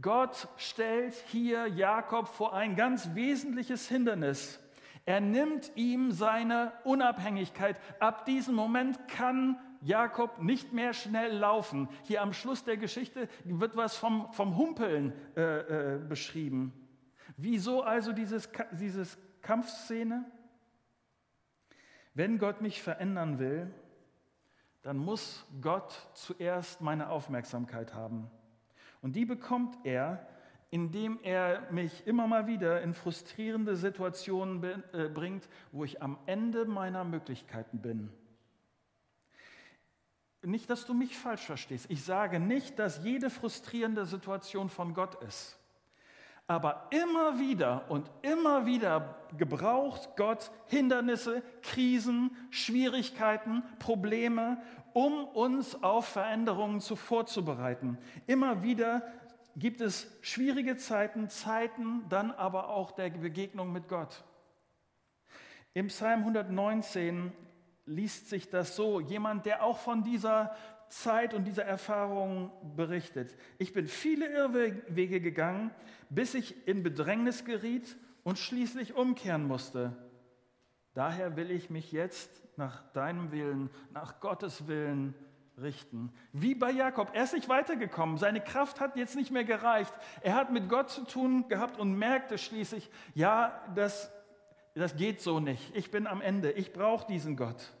Gott 0.00 0.48
stellt 0.56 1.14
hier 1.28 1.66
Jakob 1.66 2.28
vor 2.28 2.54
ein 2.54 2.76
ganz 2.76 3.14
wesentliches 3.14 3.88
Hindernis. 3.88 4.60
Er 5.04 5.20
nimmt 5.20 5.72
ihm 5.76 6.12
seine 6.12 6.72
Unabhängigkeit. 6.84 7.78
Ab 7.98 8.24
diesem 8.26 8.54
Moment 8.54 9.08
kann 9.08 9.58
Jakob 9.82 10.42
nicht 10.42 10.72
mehr 10.72 10.92
schnell 10.92 11.36
laufen. 11.36 11.88
Hier 12.04 12.22
am 12.22 12.32
Schluss 12.32 12.64
der 12.64 12.76
Geschichte 12.76 13.28
wird 13.44 13.76
was 13.76 13.96
vom, 13.96 14.32
vom 14.32 14.56
Humpeln 14.56 15.12
äh, 15.36 15.94
äh, 15.94 15.98
beschrieben. 15.98 16.72
Wieso 17.36 17.82
also 17.82 18.12
dieses, 18.12 18.50
dieses 18.72 19.18
Kampfszene? 19.42 20.24
Wenn 22.14 22.38
Gott 22.38 22.60
mich 22.60 22.82
verändern 22.82 23.38
will, 23.38 23.72
dann 24.82 24.98
muss 24.98 25.46
Gott 25.60 26.08
zuerst 26.14 26.80
meine 26.80 27.08
Aufmerksamkeit 27.08 27.94
haben. 27.94 28.30
Und 29.02 29.16
die 29.16 29.24
bekommt 29.24 29.78
er, 29.84 30.26
indem 30.70 31.18
er 31.22 31.70
mich 31.72 32.06
immer 32.06 32.26
mal 32.26 32.46
wieder 32.46 32.80
in 32.82 32.94
frustrierende 32.94 33.76
Situationen 33.76 34.62
äh, 34.92 35.08
bringt, 35.08 35.48
wo 35.72 35.84
ich 35.84 36.02
am 36.02 36.18
Ende 36.26 36.64
meiner 36.64 37.04
Möglichkeiten 37.04 37.80
bin. 37.80 38.10
Nicht, 40.42 40.70
dass 40.70 40.86
du 40.86 40.94
mich 40.94 41.18
falsch 41.18 41.42
verstehst. 41.42 41.86
Ich 41.88 42.04
sage 42.04 42.40
nicht, 42.40 42.78
dass 42.78 43.04
jede 43.04 43.28
frustrierende 43.28 44.06
Situation 44.06 44.70
von 44.70 44.94
Gott 44.94 45.22
ist. 45.22 45.58
Aber 46.46 46.88
immer 46.90 47.38
wieder 47.38 47.88
und 47.90 48.10
immer 48.22 48.66
wieder 48.66 49.16
gebraucht 49.36 50.16
Gott 50.16 50.50
Hindernisse, 50.66 51.42
Krisen, 51.62 52.34
Schwierigkeiten, 52.50 53.62
Probleme, 53.78 54.60
um 54.92 55.24
uns 55.26 55.80
auf 55.82 56.06
Veränderungen 56.06 56.80
zu 56.80 56.96
vorzubereiten. 56.96 57.98
Immer 58.26 58.62
wieder 58.62 59.02
gibt 59.56 59.80
es 59.80 60.10
schwierige 60.22 60.76
Zeiten, 60.76 61.28
Zeiten 61.28 62.08
dann 62.08 62.30
aber 62.30 62.70
auch 62.70 62.92
der 62.92 63.10
Begegnung 63.10 63.72
mit 63.72 63.88
Gott. 63.88 64.24
Im 65.72 65.86
Psalm 65.86 66.20
119 66.20 67.32
liest 67.90 68.28
sich 68.28 68.48
das 68.48 68.76
so, 68.76 69.00
jemand, 69.00 69.46
der 69.46 69.64
auch 69.64 69.78
von 69.78 70.04
dieser 70.04 70.54
Zeit 70.88 71.34
und 71.34 71.44
dieser 71.44 71.64
Erfahrung 71.64 72.50
berichtet. 72.76 73.36
Ich 73.58 73.72
bin 73.72 73.86
viele 73.86 74.26
Irrwege 74.26 75.20
gegangen, 75.20 75.70
bis 76.08 76.34
ich 76.34 76.66
in 76.66 76.82
Bedrängnis 76.82 77.44
geriet 77.44 77.96
und 78.22 78.38
schließlich 78.38 78.94
umkehren 78.94 79.46
musste. 79.46 79.96
Daher 80.94 81.36
will 81.36 81.50
ich 81.50 81.70
mich 81.70 81.92
jetzt 81.92 82.30
nach 82.56 82.82
deinem 82.92 83.32
Willen, 83.32 83.70
nach 83.92 84.20
Gottes 84.20 84.66
Willen 84.66 85.14
richten. 85.58 86.12
Wie 86.32 86.54
bei 86.54 86.70
Jakob. 86.70 87.10
Er 87.12 87.24
ist 87.24 87.34
nicht 87.34 87.48
weitergekommen. 87.48 88.18
Seine 88.18 88.40
Kraft 88.40 88.80
hat 88.80 88.96
jetzt 88.96 89.14
nicht 89.16 89.30
mehr 89.30 89.44
gereicht. 89.44 89.92
Er 90.22 90.34
hat 90.34 90.52
mit 90.52 90.68
Gott 90.68 90.90
zu 90.90 91.04
tun 91.04 91.48
gehabt 91.48 91.78
und 91.78 91.96
merkte 91.96 92.38
schließlich, 92.38 92.90
ja, 93.14 93.60
das, 93.74 94.10
das 94.74 94.96
geht 94.96 95.20
so 95.20 95.38
nicht. 95.38 95.74
Ich 95.76 95.90
bin 95.90 96.06
am 96.06 96.20
Ende. 96.20 96.50
Ich 96.52 96.72
brauche 96.72 97.06
diesen 97.06 97.36
Gott. 97.36 97.72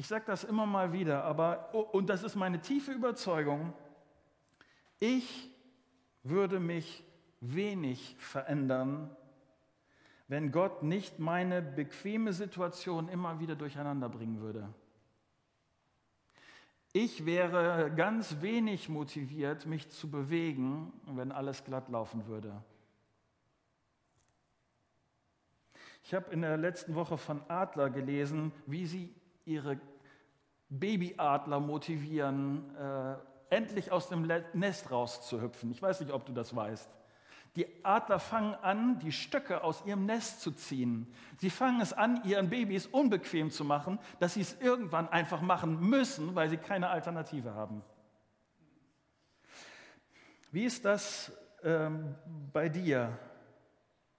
Ich 0.00 0.06
sage 0.06 0.26
das 0.26 0.44
immer 0.44 0.64
mal 0.64 0.92
wieder, 0.92 1.24
aber, 1.24 1.70
oh, 1.72 1.80
und 1.80 2.08
das 2.08 2.22
ist 2.22 2.36
meine 2.36 2.60
tiefe 2.60 2.92
Überzeugung, 2.92 3.74
ich 5.00 5.50
würde 6.22 6.60
mich 6.60 7.04
wenig 7.40 8.14
verändern, 8.16 9.10
wenn 10.28 10.52
Gott 10.52 10.84
nicht 10.84 11.18
meine 11.18 11.62
bequeme 11.62 12.32
Situation 12.32 13.08
immer 13.08 13.40
wieder 13.40 13.56
durcheinander 13.56 14.08
bringen 14.08 14.40
würde. 14.40 14.72
Ich 16.92 17.26
wäre 17.26 17.92
ganz 17.92 18.40
wenig 18.40 18.88
motiviert, 18.88 19.66
mich 19.66 19.90
zu 19.90 20.08
bewegen, 20.08 20.92
wenn 21.06 21.32
alles 21.32 21.64
glatt 21.64 21.88
laufen 21.88 22.28
würde. 22.28 22.62
Ich 26.04 26.14
habe 26.14 26.32
in 26.32 26.42
der 26.42 26.56
letzten 26.56 26.94
Woche 26.94 27.18
von 27.18 27.42
Adler 27.48 27.90
gelesen, 27.90 28.52
wie 28.64 28.86
sie 28.86 29.17
ihre 29.48 29.80
Babyadler 30.68 31.60
motivieren, 31.60 32.76
äh, 32.76 33.14
endlich 33.50 33.90
aus 33.90 34.08
dem 34.08 34.30
Nest 34.52 34.90
rauszuhüpfen. 34.90 35.70
Ich 35.70 35.80
weiß 35.80 36.00
nicht, 36.00 36.12
ob 36.12 36.26
du 36.26 36.32
das 36.32 36.54
weißt. 36.54 36.88
Die 37.56 37.66
Adler 37.84 38.20
fangen 38.20 38.54
an, 38.54 38.98
die 39.00 39.10
Stöcke 39.10 39.64
aus 39.64 39.82
ihrem 39.86 40.06
Nest 40.06 40.42
zu 40.42 40.52
ziehen. 40.52 41.12
Sie 41.38 41.50
fangen 41.50 41.80
es 41.80 41.92
an, 41.92 42.22
ihren 42.24 42.50
Babys 42.50 42.86
unbequem 42.86 43.50
zu 43.50 43.64
machen, 43.64 43.98
dass 44.20 44.34
sie 44.34 44.42
es 44.42 44.60
irgendwann 44.60 45.08
einfach 45.08 45.40
machen 45.40 45.80
müssen, 45.80 46.34
weil 46.34 46.50
sie 46.50 46.58
keine 46.58 46.90
Alternative 46.90 47.54
haben. 47.54 47.82
Wie 50.52 50.64
ist 50.64 50.84
das 50.84 51.32
ähm, 51.64 52.14
bei 52.52 52.68
dir? 52.68 53.18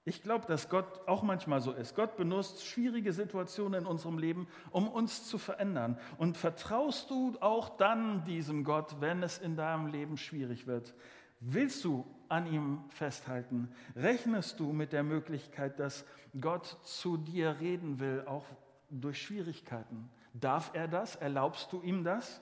Ich 0.05 0.23
glaube, 0.23 0.47
dass 0.47 0.69
Gott 0.69 1.07
auch 1.07 1.23
manchmal 1.23 1.61
so 1.61 1.71
ist. 1.71 1.95
Gott 1.95 2.15
benutzt 2.15 2.65
schwierige 2.65 3.13
Situationen 3.13 3.81
in 3.81 3.85
unserem 3.85 4.17
Leben, 4.17 4.47
um 4.71 4.87
uns 4.87 5.27
zu 5.27 5.37
verändern. 5.37 5.99
Und 6.17 6.37
vertraust 6.37 7.09
du 7.09 7.37
auch 7.41 7.77
dann 7.77 8.23
diesem 8.23 8.63
Gott, 8.63 9.01
wenn 9.01 9.21
es 9.21 9.37
in 9.37 9.55
deinem 9.55 9.87
Leben 9.87 10.17
schwierig 10.17 10.67
wird? 10.67 10.95
Willst 11.41 11.83
du 11.85 12.05
an 12.27 12.47
ihm 12.47 12.83
festhalten? 12.89 13.71
Rechnest 13.95 14.59
du 14.59 14.71
mit 14.71 14.93
der 14.93 15.03
Möglichkeit, 15.03 15.79
dass 15.79 16.05
Gott 16.39 16.77
zu 16.83 17.17
dir 17.17 17.59
reden 17.59 17.99
will, 17.99 18.23
auch 18.25 18.45
durch 18.89 19.21
Schwierigkeiten? 19.21 20.09
Darf 20.33 20.71
er 20.73 20.87
das? 20.87 21.15
Erlaubst 21.15 21.71
du 21.71 21.81
ihm 21.81 22.03
das? 22.03 22.41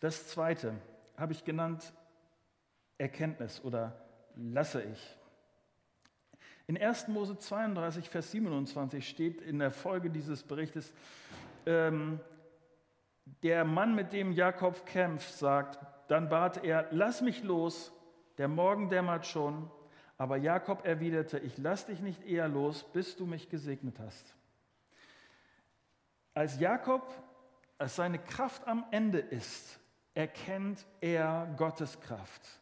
Das 0.00 0.28
zweite 0.28 0.74
habe 1.16 1.32
ich 1.32 1.44
genannt 1.44 1.92
Erkenntnis 2.98 3.62
oder 3.64 4.03
lasse 4.36 4.82
ich. 4.82 5.16
In 6.66 6.80
1. 6.80 7.08
Mose 7.08 7.38
32, 7.38 8.08
Vers 8.08 8.30
27 8.30 9.06
steht 9.06 9.42
in 9.42 9.58
der 9.58 9.70
Folge 9.70 10.10
dieses 10.10 10.42
Berichtes, 10.42 10.92
ähm, 11.66 12.20
der 13.42 13.64
Mann, 13.64 13.94
mit 13.94 14.12
dem 14.12 14.32
Jakob 14.32 14.86
kämpft, 14.86 15.32
sagt, 15.34 15.78
dann 16.08 16.28
bat 16.28 16.64
er, 16.64 16.88
lass 16.90 17.22
mich 17.22 17.42
los, 17.42 17.92
der 18.38 18.48
Morgen 18.48 18.88
dämmert 18.88 19.26
schon. 19.26 19.70
Aber 20.16 20.36
Jakob 20.36 20.86
erwiderte, 20.86 21.38
ich 21.38 21.58
lass 21.58 21.86
dich 21.86 22.00
nicht 22.00 22.24
eher 22.24 22.48
los, 22.48 22.84
bis 22.92 23.16
du 23.16 23.26
mich 23.26 23.48
gesegnet 23.48 23.98
hast. 23.98 24.36
Als 26.34 26.58
Jakob, 26.60 27.02
als 27.78 27.96
seine 27.96 28.18
Kraft 28.18 28.66
am 28.66 28.84
Ende 28.90 29.18
ist, 29.18 29.80
erkennt 30.14 30.86
er 31.00 31.52
Gottes 31.56 32.00
Kraft. 32.00 32.60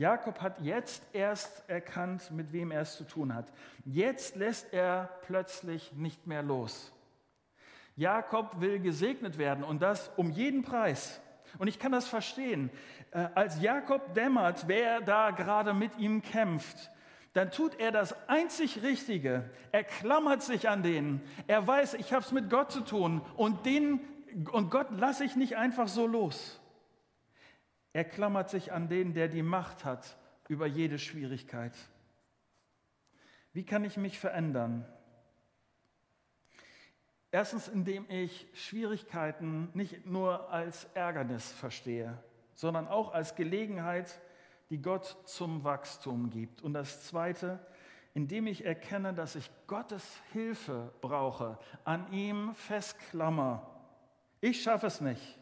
Jakob 0.00 0.40
hat 0.40 0.62
jetzt 0.62 1.02
erst 1.12 1.68
erkannt, 1.68 2.30
mit 2.30 2.54
wem 2.54 2.70
er 2.70 2.80
es 2.80 2.96
zu 2.96 3.04
tun 3.04 3.34
hat. 3.34 3.52
Jetzt 3.84 4.34
lässt 4.34 4.72
er 4.72 5.10
plötzlich 5.26 5.92
nicht 5.92 6.26
mehr 6.26 6.42
los. 6.42 6.90
Jakob 7.96 8.62
will 8.62 8.80
gesegnet 8.80 9.36
werden 9.36 9.62
und 9.62 9.82
das 9.82 10.10
um 10.16 10.30
jeden 10.30 10.62
Preis. 10.62 11.20
Und 11.58 11.68
ich 11.68 11.78
kann 11.78 11.92
das 11.92 12.08
verstehen. 12.08 12.70
Äh, 13.10 13.28
als 13.34 13.60
Jakob 13.60 14.14
dämmert, 14.14 14.68
wer 14.68 15.02
da 15.02 15.32
gerade 15.32 15.74
mit 15.74 15.98
ihm 15.98 16.22
kämpft, 16.22 16.90
dann 17.34 17.50
tut 17.50 17.78
er 17.78 17.92
das 17.92 18.16
einzig 18.26 18.82
Richtige. 18.82 19.50
Er 19.70 19.84
klammert 19.84 20.42
sich 20.42 20.70
an 20.70 20.82
den. 20.82 21.20
Er 21.46 21.66
weiß, 21.66 21.92
ich 21.92 22.14
habe 22.14 22.24
es 22.24 22.32
mit 22.32 22.48
Gott 22.48 22.72
zu 22.72 22.80
tun 22.80 23.20
und, 23.36 23.66
den, 23.66 24.00
und 24.50 24.70
Gott 24.70 24.86
lasse 24.92 25.24
ich 25.24 25.36
nicht 25.36 25.58
einfach 25.58 25.88
so 25.88 26.06
los. 26.06 26.59
Er 27.92 28.04
klammert 28.04 28.50
sich 28.50 28.72
an 28.72 28.88
den, 28.88 29.14
der 29.14 29.28
die 29.28 29.42
Macht 29.42 29.84
hat 29.84 30.16
über 30.48 30.66
jede 30.66 30.98
Schwierigkeit. 30.98 31.74
Wie 33.52 33.64
kann 33.64 33.84
ich 33.84 33.96
mich 33.96 34.18
verändern? 34.18 34.86
Erstens, 37.32 37.68
indem 37.68 38.08
ich 38.08 38.46
Schwierigkeiten 38.54 39.70
nicht 39.74 40.06
nur 40.06 40.50
als 40.50 40.84
Ärgernis 40.94 41.50
verstehe, 41.52 42.18
sondern 42.54 42.88
auch 42.88 43.12
als 43.12 43.36
Gelegenheit, 43.36 44.20
die 44.68 44.82
Gott 44.82 45.16
zum 45.24 45.64
Wachstum 45.64 46.30
gibt. 46.30 46.62
Und 46.62 46.74
das 46.74 47.04
Zweite, 47.04 47.58
indem 48.14 48.46
ich 48.46 48.64
erkenne, 48.64 49.14
dass 49.14 49.36
ich 49.36 49.50
Gottes 49.66 50.04
Hilfe 50.32 50.92
brauche, 51.00 51.58
an 51.84 52.12
ihm 52.12 52.54
festklammer. 52.54 53.66
Ich 54.40 54.62
schaffe 54.62 54.86
es 54.86 55.00
nicht. 55.00 55.39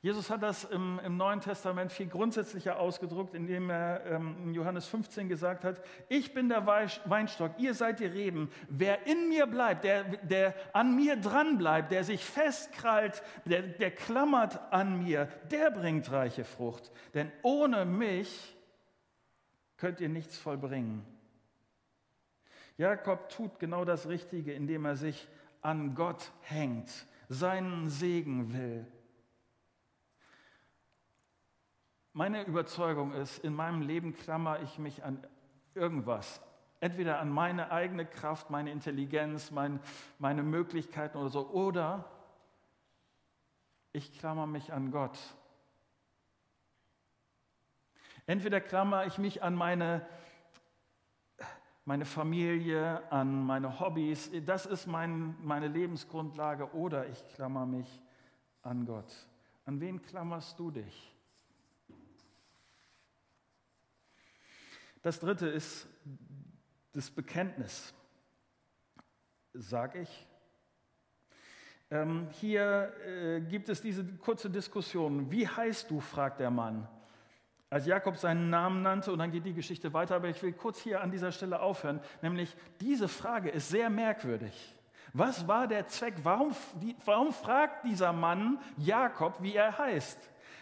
Jesus 0.00 0.30
hat 0.30 0.44
das 0.44 0.62
im, 0.62 1.00
im, 1.04 1.16
Neuen 1.16 1.40
Testament 1.40 1.90
viel 1.90 2.06
grundsätzlicher 2.06 2.78
ausgedrückt, 2.78 3.34
indem 3.34 3.68
er 3.68 4.06
ähm, 4.06 4.36
in 4.44 4.54
Johannes 4.54 4.86
15 4.86 5.28
gesagt 5.28 5.64
hat, 5.64 5.82
ich 6.08 6.32
bin 6.32 6.48
der 6.48 6.66
Weinstock, 6.66 7.58
ihr 7.58 7.74
seid 7.74 7.98
die 7.98 8.06
Reben. 8.06 8.48
Wer 8.68 9.08
in 9.08 9.28
mir 9.28 9.46
bleibt, 9.46 9.82
der, 9.82 10.04
der 10.04 10.54
an 10.72 10.94
mir 10.94 11.16
dran 11.16 11.58
bleibt, 11.58 11.90
der 11.90 12.04
sich 12.04 12.24
festkrallt, 12.24 13.24
der, 13.44 13.62
der 13.62 13.90
klammert 13.90 14.60
an 14.72 15.02
mir, 15.02 15.26
der 15.50 15.72
bringt 15.72 16.12
reiche 16.12 16.44
Frucht. 16.44 16.92
Denn 17.14 17.32
ohne 17.42 17.84
mich 17.84 18.54
könnt 19.78 20.00
ihr 20.00 20.08
nichts 20.08 20.38
vollbringen. 20.38 21.04
Jakob 22.76 23.30
tut 23.30 23.58
genau 23.58 23.84
das 23.84 24.08
Richtige, 24.08 24.52
indem 24.52 24.84
er 24.84 24.94
sich 24.94 25.26
an 25.60 25.96
Gott 25.96 26.30
hängt, 26.42 26.88
seinen 27.28 27.88
Segen 27.88 28.52
will. 28.54 28.86
Meine 32.18 32.42
Überzeugung 32.42 33.12
ist, 33.12 33.38
in 33.44 33.54
meinem 33.54 33.80
Leben 33.80 34.12
klammer 34.12 34.60
ich 34.62 34.80
mich 34.80 35.04
an 35.04 35.24
irgendwas. 35.76 36.40
Entweder 36.80 37.20
an 37.20 37.30
meine 37.30 37.70
eigene 37.70 38.04
Kraft, 38.04 38.50
meine 38.50 38.72
Intelligenz, 38.72 39.52
mein, 39.52 39.78
meine 40.18 40.42
Möglichkeiten 40.42 41.16
oder 41.16 41.28
so, 41.28 41.48
oder 41.50 42.10
ich 43.92 44.18
klammer 44.18 44.48
mich 44.48 44.72
an 44.72 44.90
Gott. 44.90 45.16
Entweder 48.26 48.60
klammer 48.60 49.06
ich 49.06 49.18
mich 49.18 49.44
an 49.44 49.54
meine, 49.54 50.04
meine 51.84 52.04
Familie, 52.04 53.00
an 53.12 53.46
meine 53.46 53.78
Hobbys, 53.78 54.32
das 54.44 54.66
ist 54.66 54.88
mein, 54.88 55.36
meine 55.44 55.68
Lebensgrundlage, 55.68 56.74
oder 56.74 57.06
ich 57.06 57.28
klammer 57.28 57.64
mich 57.64 58.02
an 58.62 58.86
Gott. 58.86 59.14
An 59.66 59.78
wen 59.78 60.02
klammerst 60.02 60.58
du 60.58 60.72
dich? 60.72 61.14
Das 65.02 65.20
dritte 65.20 65.46
ist 65.46 65.86
das 66.92 67.10
Bekenntnis. 67.10 67.94
Sag 69.54 69.94
ich. 69.94 70.26
Ähm, 71.90 72.28
hier 72.40 72.92
äh, 73.06 73.40
gibt 73.40 73.68
es 73.68 73.80
diese 73.80 74.04
kurze 74.04 74.50
Diskussion. 74.50 75.30
Wie 75.30 75.48
heißt 75.48 75.90
du? 75.90 76.00
fragt 76.00 76.40
der 76.40 76.50
Mann. 76.50 76.86
Als 77.70 77.86
Jakob 77.86 78.16
seinen 78.16 78.50
Namen 78.50 78.82
nannte, 78.82 79.12
und 79.12 79.18
dann 79.18 79.30
geht 79.30 79.44
die 79.44 79.54
Geschichte 79.54 79.92
weiter, 79.92 80.16
aber 80.16 80.28
ich 80.28 80.42
will 80.42 80.52
kurz 80.52 80.80
hier 80.80 81.02
an 81.02 81.10
dieser 81.10 81.32
Stelle 81.32 81.60
aufhören, 81.60 82.00
nämlich 82.22 82.56
diese 82.80 83.08
Frage 83.08 83.50
ist 83.50 83.68
sehr 83.68 83.90
merkwürdig. 83.90 84.74
Was 85.12 85.46
war 85.48 85.66
der 85.66 85.86
Zweck? 85.86 86.14
Warum, 86.22 86.54
die, 86.82 86.96
warum 87.04 87.32
fragt 87.32 87.84
dieser 87.84 88.12
Mann 88.12 88.58
Jakob, 88.76 89.42
wie 89.42 89.54
er 89.54 89.76
heißt? 89.76 90.18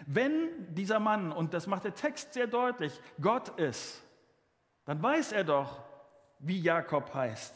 Wenn 0.07 0.75
dieser 0.75 1.01
Mann, 1.01 1.33
und 1.33 1.55
das 1.55 1.67
macht 1.67 1.85
der 1.85 1.95
Text 1.95 2.35
sehr 2.35 2.47
deutlich, 2.47 3.01
Gott 3.21 3.59
ist, 3.59 4.03
dann 4.87 5.03
weiß 5.03 5.33
er 5.33 5.45
doch, 5.45 5.83
wie 6.39 6.61
Jakob 6.61 7.13
heißt. 7.13 7.55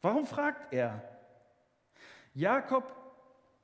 Warum 0.00 0.26
fragt 0.26 0.72
er? 0.72 1.02
Jakob 2.34 2.96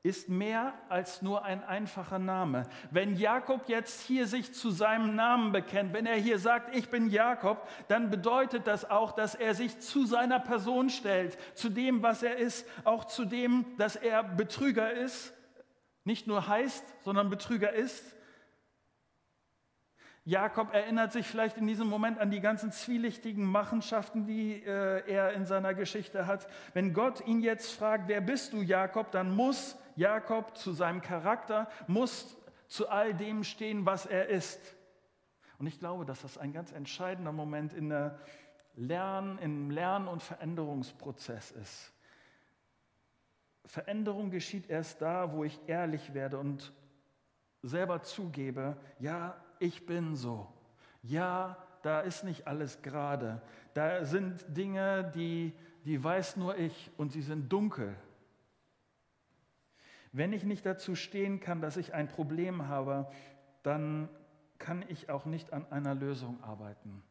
ist 0.03 0.29
mehr 0.29 0.75
als 0.89 1.21
nur 1.23 1.45
ein 1.45 1.65
einfacher 1.65 2.19
Name. 2.19 2.65
Wenn 2.91 3.17
Jakob 3.17 3.69
jetzt 3.69 4.03
hier 4.03 4.27
sich 4.27 4.55
zu 4.55 4.71
seinem 4.71 5.17
Namen 5.17 5.51
bekennt, 5.51 5.93
wenn 5.95 6.07
er 6.07 6.17
hier 6.17 6.39
sagt, 6.39 6.77
ich 6.77 6.91
bin 6.91 7.09
Jakob, 7.09 7.67
dann 7.89 8.11
bedeutet 8.11 8.67
das 8.67 8.89
auch, 8.89 9.13
dass 9.13 9.35
er 9.35 9.55
sich 9.55 9.81
zu 9.81 10.07
seiner 10.07 10.39
Person 10.39 10.91
stellt, 10.91 11.37
zu 11.57 11.71
dem, 11.71 12.03
was 12.03 12.23
er 12.23 12.37
ist, 12.37 12.69
auch 12.85 13.07
zu 13.07 13.25
dem, 13.25 13.65
dass 13.79 13.97
er 13.97 14.23
Betrüger 14.23 14.93
ist, 14.93 15.33
nicht 16.05 16.29
nur 16.29 16.47
heißt, 16.47 16.85
sondern 17.03 17.31
Betrüger 17.31 17.73
ist. 17.73 18.16
Jakob 20.27 20.75
erinnert 20.75 21.13
sich 21.13 21.25
vielleicht 21.25 21.57
in 21.57 21.69
diesem 21.69 21.87
Moment 21.87 22.19
an 22.19 22.33
die 22.33 22.41
ganzen 22.41 22.73
zwielichtigen 22.73 23.45
Machenschaften, 23.45 24.27
die 24.27 24.55
äh, 24.55 25.09
er 25.09 25.33
in 25.35 25.47
seiner 25.47 25.73
Geschichte 25.73 26.27
hat. 26.27 26.49
Wenn 26.75 26.93
Gott 26.93 27.25
ihn 27.29 27.41
jetzt 27.43 27.71
fragt, 27.71 28.09
wer 28.09 28.21
bist 28.21 28.53
du, 28.53 28.61
Jakob, 28.61 29.13
dann 29.13 29.31
muss 29.31 29.77
Jakob 29.95 30.57
zu 30.57 30.73
seinem 30.73 31.01
Charakter, 31.01 31.69
muss 31.87 32.37
zu 32.67 32.89
all 32.89 33.15
dem 33.15 33.45
stehen, 33.45 33.87
was 33.87 34.05
er 34.05 34.27
ist. 34.29 34.75
Und 35.59 35.69
ich 35.69 35.79
glaube, 35.79 36.05
dass 36.05 36.23
das 36.23 36.39
ein 36.39 36.53
ganz 36.53 36.73
entscheidender 36.73 37.31
Moment 37.31 37.73
in 37.73 37.89
der 37.89 38.19
Lern, 38.75 39.39
im 39.39 39.71
Lern- 39.71 40.09
und 40.09 40.25
Veränderungsprozess 40.25 41.53
ist. 41.53 41.93
Veränderung 43.65 44.33
geschieht 44.33 44.69
erst 44.69 45.01
da, 45.01 45.33
wo 45.33 45.45
ich 45.45 45.61
ehrlich 45.69 46.15
werde 46.15 46.39
und 46.39 46.73
selber 47.63 48.03
zugebe, 48.03 48.77
ja, 48.99 49.37
ich 49.59 49.87
bin 49.87 50.17
so. 50.17 50.47
Ja, 51.03 51.57
da 51.83 52.01
ist 52.01 52.25
nicht 52.25 52.47
alles 52.47 52.83
gerade. 52.83 53.41
Da 53.75 54.05
sind 54.05 54.45
Dinge, 54.49 55.11
die, 55.15 55.53
die 55.85 56.03
weiß 56.03 56.37
nur 56.37 56.57
ich 56.59 56.91
und 56.97 57.13
sie 57.13 57.23
sind 57.23 57.53
dunkel. 57.53 57.95
Wenn 60.13 60.33
ich 60.33 60.45
nicht 60.45 60.65
dazu 60.65 60.95
stehen 60.95 61.41
kann, 61.41 61.61
dass 61.61 61.77
ich 61.77 61.95
ein 61.95 62.09
Problem 62.09 62.69
habe, 62.69 63.11
dann 63.63 64.09
kann 64.59 64.85
ich 64.89 65.11
auch 65.11 65.27
nicht 65.27 65.53
an 65.53 65.71
einer 65.71 65.95
Lösung 65.95 66.43
arbeiten. 66.43 67.03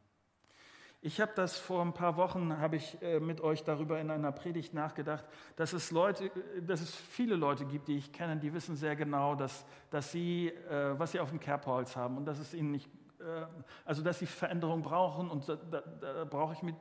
Ich 1.05 1.21
habe 1.21 1.33
das 1.35 1.55
vor 1.55 1.83
ein 1.83 1.93
paar 1.93 2.17
Wochen, 2.17 2.57
habe 2.57 2.77
ich 2.77 2.99
äh, 3.03 3.19
mit 3.19 3.39
euch 3.39 3.63
darüber 3.63 3.99
in 3.99 4.09
einer 4.09 4.31
Predigt 4.31 4.73
nachgedacht, 4.73 5.23
dass 5.55 5.71
es, 5.73 5.91
Leute, 5.91 6.31
dass 6.65 6.81
es 6.81 6.95
viele 6.95 7.35
Leute 7.35 7.63
gibt, 7.65 7.89
die 7.89 7.97
ich 7.97 8.11
kenne, 8.11 8.37
die 8.37 8.51
wissen 8.55 8.75
sehr 8.75 8.95
genau, 8.95 9.35
dass, 9.35 9.67
dass 9.91 10.11
sie, 10.11 10.47
äh, 10.47 10.97
was 10.97 11.11
sie 11.11 11.19
auf 11.19 11.29
dem 11.29 11.39
Kerbholz 11.39 11.95
haben 11.95 12.17
und 12.17 12.25
dass 12.25 12.39
es 12.39 12.55
ihnen 12.55 12.71
nicht, 12.71 12.89
äh, 13.19 13.45
also 13.85 14.01
dass 14.01 14.17
sie 14.17 14.25
Veränderung 14.25 14.81
brauchen 14.81 15.29
und 15.29 15.47
da, 15.47 15.57
da, 15.57 15.81
da 15.81 16.25
brauche 16.25 16.53
ich 16.53 16.63
mit 16.63 16.75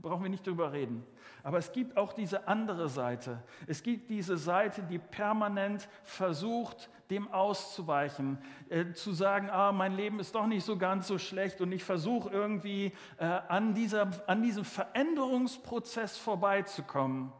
brauchen 0.00 0.22
wir 0.22 0.30
nicht 0.30 0.46
drüber 0.46 0.72
reden. 0.72 1.04
Aber 1.42 1.58
es 1.58 1.72
gibt 1.72 1.96
auch 1.96 2.12
diese 2.12 2.48
andere 2.48 2.88
Seite. 2.88 3.42
Es 3.66 3.82
gibt 3.82 4.10
diese 4.10 4.36
Seite, 4.36 4.82
die 4.82 4.98
permanent 4.98 5.88
versucht, 6.02 6.90
dem 7.10 7.32
auszuweichen, 7.32 8.38
äh, 8.68 8.92
zu 8.92 9.12
sagen, 9.12 9.48
ah, 9.50 9.72
mein 9.72 9.94
Leben 9.94 10.18
ist 10.18 10.34
doch 10.34 10.46
nicht 10.46 10.64
so 10.64 10.76
ganz 10.76 11.06
so 11.06 11.18
schlecht 11.18 11.60
und 11.60 11.70
ich 11.70 11.84
versuche 11.84 12.30
irgendwie 12.30 12.92
äh, 13.18 13.24
an, 13.24 13.74
dieser, 13.74 14.10
an 14.28 14.42
diesem 14.42 14.64
Veränderungsprozess 14.64 16.18
vorbeizukommen, 16.18 17.32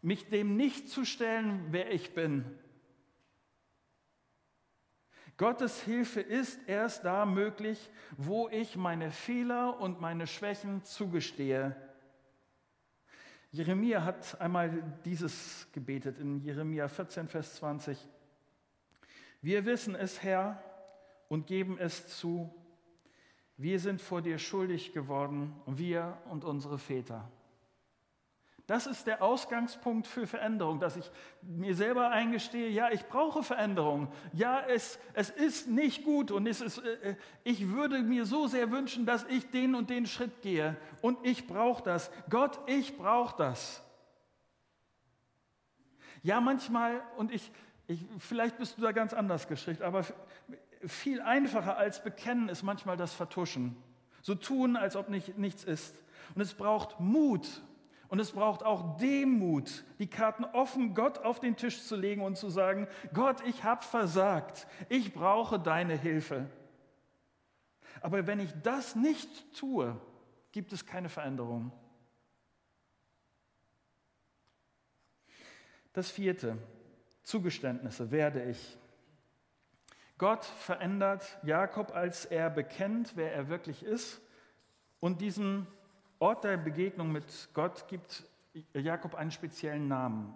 mich 0.00 0.28
dem 0.28 0.56
nicht 0.56 0.88
zu 0.88 1.04
stellen, 1.04 1.66
wer 1.70 1.92
ich 1.92 2.14
bin, 2.14 2.44
Gottes 5.38 5.80
Hilfe 5.82 6.20
ist 6.20 6.58
erst 6.66 7.04
da 7.04 7.24
möglich, 7.24 7.90
wo 8.16 8.48
ich 8.48 8.76
meine 8.76 9.12
Fehler 9.12 9.80
und 9.80 10.00
meine 10.00 10.26
Schwächen 10.26 10.82
zugestehe. 10.82 11.76
Jeremia 13.52 14.02
hat 14.02 14.40
einmal 14.40 14.82
dieses 15.04 15.68
gebetet 15.72 16.18
in 16.18 16.40
Jeremia 16.40 16.88
14, 16.88 17.28
Vers 17.28 17.54
20. 17.54 17.96
Wir 19.40 19.64
wissen 19.64 19.94
es, 19.94 20.24
Herr, 20.24 20.60
und 21.28 21.46
geben 21.46 21.78
es 21.78 22.08
zu. 22.18 22.52
Wir 23.56 23.78
sind 23.78 24.02
vor 24.02 24.20
dir 24.20 24.38
schuldig 24.38 24.92
geworden, 24.92 25.54
wir 25.66 26.18
und 26.28 26.44
unsere 26.44 26.78
Väter. 26.78 27.30
Das 28.68 28.86
ist 28.86 29.06
der 29.06 29.22
Ausgangspunkt 29.22 30.06
für 30.06 30.26
Veränderung, 30.26 30.78
dass 30.78 30.98
ich 30.98 31.10
mir 31.40 31.74
selber 31.74 32.10
eingestehe, 32.10 32.68
ja, 32.68 32.90
ich 32.90 33.06
brauche 33.06 33.42
Veränderung. 33.42 34.12
Ja, 34.34 34.60
es, 34.60 34.98
es 35.14 35.30
ist 35.30 35.68
nicht 35.68 36.04
gut 36.04 36.30
und 36.30 36.46
es 36.46 36.60
ist, 36.60 36.76
äh, 36.76 37.16
ich 37.44 37.70
würde 37.70 38.02
mir 38.02 38.26
so 38.26 38.46
sehr 38.46 38.70
wünschen, 38.70 39.06
dass 39.06 39.24
ich 39.24 39.50
den 39.50 39.74
und 39.74 39.88
den 39.88 40.04
Schritt 40.04 40.42
gehe. 40.42 40.76
Und 41.00 41.16
ich 41.22 41.46
brauche 41.46 41.82
das. 41.82 42.10
Gott, 42.28 42.60
ich 42.66 42.98
brauche 42.98 43.38
das. 43.38 43.82
Ja, 46.22 46.42
manchmal, 46.42 47.00
und 47.16 47.32
ich, 47.32 47.50
ich, 47.86 48.04
vielleicht 48.18 48.58
bist 48.58 48.76
du 48.76 48.82
da 48.82 48.92
ganz 48.92 49.14
anders 49.14 49.48
gestrickt, 49.48 49.80
aber 49.80 50.04
viel 50.86 51.22
einfacher 51.22 51.78
als 51.78 52.04
bekennen 52.04 52.50
ist 52.50 52.62
manchmal 52.62 52.98
das 52.98 53.14
Vertuschen. 53.14 53.82
So 54.20 54.34
tun, 54.34 54.76
als 54.76 54.94
ob 54.94 55.08
nicht, 55.08 55.38
nichts 55.38 55.64
ist. 55.64 55.96
Und 56.34 56.42
es 56.42 56.52
braucht 56.52 57.00
Mut 57.00 57.62
und 58.08 58.18
es 58.20 58.32
braucht 58.32 58.62
auch 58.62 58.96
Demut, 58.96 59.84
die 59.98 60.08
Karten 60.08 60.44
offen 60.44 60.94
Gott 60.94 61.18
auf 61.18 61.40
den 61.40 61.56
Tisch 61.56 61.82
zu 61.82 61.94
legen 61.94 62.22
und 62.22 62.36
zu 62.36 62.48
sagen, 62.48 62.88
Gott, 63.12 63.46
ich 63.46 63.64
habe 63.64 63.84
versagt, 63.84 64.66
ich 64.88 65.12
brauche 65.12 65.60
deine 65.60 65.96
Hilfe. 65.96 66.46
Aber 68.00 68.26
wenn 68.26 68.40
ich 68.40 68.52
das 68.62 68.96
nicht 68.96 69.54
tue, 69.54 70.00
gibt 70.52 70.72
es 70.72 70.86
keine 70.86 71.08
Veränderung. 71.08 71.72
Das 75.92 76.10
vierte, 76.10 76.56
Zugeständnisse 77.22 78.10
werde 78.10 78.44
ich. 78.44 78.78
Gott 80.16 80.44
verändert 80.44 81.38
Jakob, 81.42 81.94
als 81.94 82.24
er 82.24 82.50
bekennt, 82.50 83.16
wer 83.16 83.34
er 83.34 83.48
wirklich 83.48 83.82
ist 83.82 84.20
und 85.00 85.20
diesen 85.20 85.66
Ort 86.20 86.42
der 86.42 86.56
Begegnung 86.56 87.12
mit 87.12 87.48
Gott 87.54 87.86
gibt 87.86 88.24
Jakob 88.72 89.14
einen 89.14 89.30
speziellen 89.30 89.86
Namen, 89.86 90.34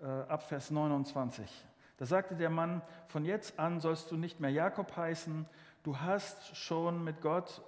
äh, 0.00 0.04
ab 0.04 0.42
Vers 0.42 0.70
29. 0.70 1.50
Da 1.96 2.04
sagte 2.04 2.36
der 2.36 2.50
Mann, 2.50 2.82
von 3.06 3.24
jetzt 3.24 3.58
an 3.58 3.80
sollst 3.80 4.10
du 4.10 4.18
nicht 4.18 4.38
mehr 4.38 4.50
Jakob 4.50 4.94
heißen, 4.94 5.46
du 5.82 5.98
hast 5.98 6.54
schon 6.54 7.04
mit 7.04 7.22
Gott 7.22 7.62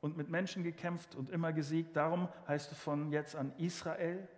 und 0.00 0.16
mit 0.16 0.28
Menschen 0.28 0.62
gekämpft 0.62 1.16
und 1.16 1.30
immer 1.30 1.52
gesiegt, 1.52 1.96
darum 1.96 2.28
heißt 2.46 2.70
du 2.70 2.76
von 2.76 3.10
jetzt 3.10 3.34
an 3.34 3.52
Israel. 3.58 4.28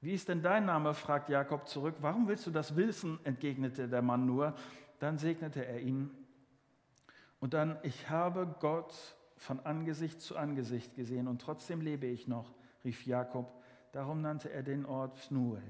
Wie 0.00 0.14
ist 0.14 0.28
denn 0.28 0.42
dein 0.42 0.66
Name? 0.66 0.94
fragt 0.94 1.28
Jakob 1.28 1.68
zurück. 1.68 1.94
Warum 2.00 2.26
willst 2.26 2.48
du 2.48 2.50
das 2.50 2.74
wissen? 2.74 3.20
entgegnete 3.22 3.88
der 3.88 4.02
Mann 4.02 4.26
nur. 4.26 4.52
Dann 4.98 5.16
segnete 5.16 5.64
er 5.64 5.80
ihn. 5.80 6.10
Und 7.38 7.54
dann, 7.54 7.78
ich 7.84 8.10
habe 8.10 8.52
Gott 8.58 9.15
von 9.36 9.60
Angesicht 9.60 10.20
zu 10.20 10.36
Angesicht 10.36 10.94
gesehen 10.94 11.28
und 11.28 11.40
trotzdem 11.40 11.80
lebe 11.80 12.06
ich 12.06 12.26
noch, 12.26 12.54
rief 12.84 13.06
Jakob. 13.06 13.62
Darum 13.92 14.20
nannte 14.20 14.50
er 14.50 14.62
den 14.62 14.86
Ort 14.86 15.16
Pnuel. 15.28 15.62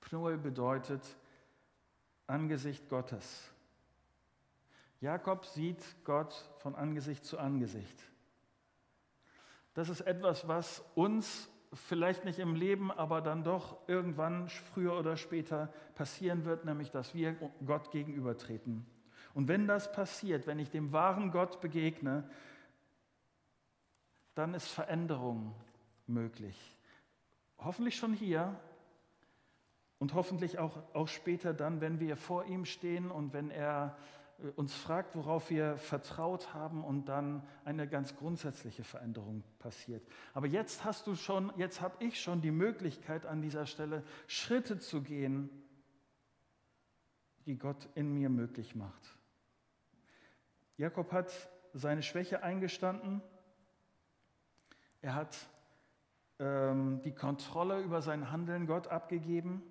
Pnuel 0.00 0.38
bedeutet 0.38 1.02
Angesicht 2.26 2.88
Gottes. 2.88 3.50
Jakob 5.00 5.46
sieht 5.46 5.82
Gott 6.04 6.34
von 6.58 6.74
Angesicht 6.74 7.24
zu 7.24 7.38
Angesicht. 7.38 8.02
Das 9.74 9.88
ist 9.88 10.02
etwas, 10.02 10.46
was 10.46 10.84
uns 10.94 11.48
vielleicht 11.72 12.24
nicht 12.24 12.38
im 12.38 12.54
Leben, 12.54 12.90
aber 12.90 13.20
dann 13.20 13.44
doch 13.44 13.76
irgendwann 13.88 14.48
früher 14.48 14.98
oder 14.98 15.16
später 15.16 15.72
passieren 15.94 16.44
wird, 16.44 16.64
nämlich 16.64 16.90
dass 16.90 17.14
wir 17.14 17.34
Gott 17.64 17.90
gegenübertreten. 17.92 18.84
Und 19.34 19.48
wenn 19.48 19.66
das 19.66 19.92
passiert, 19.92 20.46
wenn 20.46 20.58
ich 20.58 20.70
dem 20.70 20.92
wahren 20.92 21.30
Gott 21.30 21.60
begegne, 21.60 22.28
dann 24.34 24.54
ist 24.54 24.68
Veränderung 24.68 25.54
möglich. 26.06 26.76
Hoffentlich 27.58 27.96
schon 27.96 28.12
hier 28.12 28.58
und 29.98 30.14
hoffentlich 30.14 30.58
auch, 30.58 30.82
auch 30.94 31.08
später 31.08 31.52
dann, 31.52 31.80
wenn 31.80 32.00
wir 32.00 32.16
vor 32.16 32.46
ihm 32.46 32.64
stehen 32.64 33.10
und 33.10 33.32
wenn 33.32 33.50
er 33.50 33.96
äh, 34.42 34.48
uns 34.56 34.74
fragt, 34.74 35.14
worauf 35.14 35.50
wir 35.50 35.76
vertraut 35.76 36.54
haben 36.54 36.82
und 36.82 37.06
dann 37.08 37.46
eine 37.64 37.86
ganz 37.86 38.16
grundsätzliche 38.16 38.82
Veränderung 38.82 39.44
passiert. 39.58 40.06
Aber 40.32 40.46
jetzt 40.46 40.84
hast 40.84 41.06
du 41.06 41.14
schon, 41.14 41.52
jetzt 41.56 41.80
habe 41.80 42.02
ich 42.02 42.20
schon 42.20 42.40
die 42.40 42.50
Möglichkeit 42.50 43.26
an 43.26 43.42
dieser 43.42 43.66
Stelle 43.66 44.02
Schritte 44.26 44.78
zu 44.78 45.02
gehen, 45.02 45.50
die 47.46 47.58
Gott 47.58 47.88
in 47.94 48.14
mir 48.14 48.30
möglich 48.30 48.74
macht. 48.74 49.19
Jakob 50.80 51.12
hat 51.12 51.30
seine 51.74 52.02
Schwäche 52.02 52.42
eingestanden. 52.42 53.20
Er 55.02 55.14
hat 55.14 55.36
ähm, 56.38 57.02
die 57.04 57.14
Kontrolle 57.14 57.82
über 57.82 58.00
sein 58.00 58.30
Handeln 58.30 58.66
Gott 58.66 58.88
abgegeben. 58.88 59.62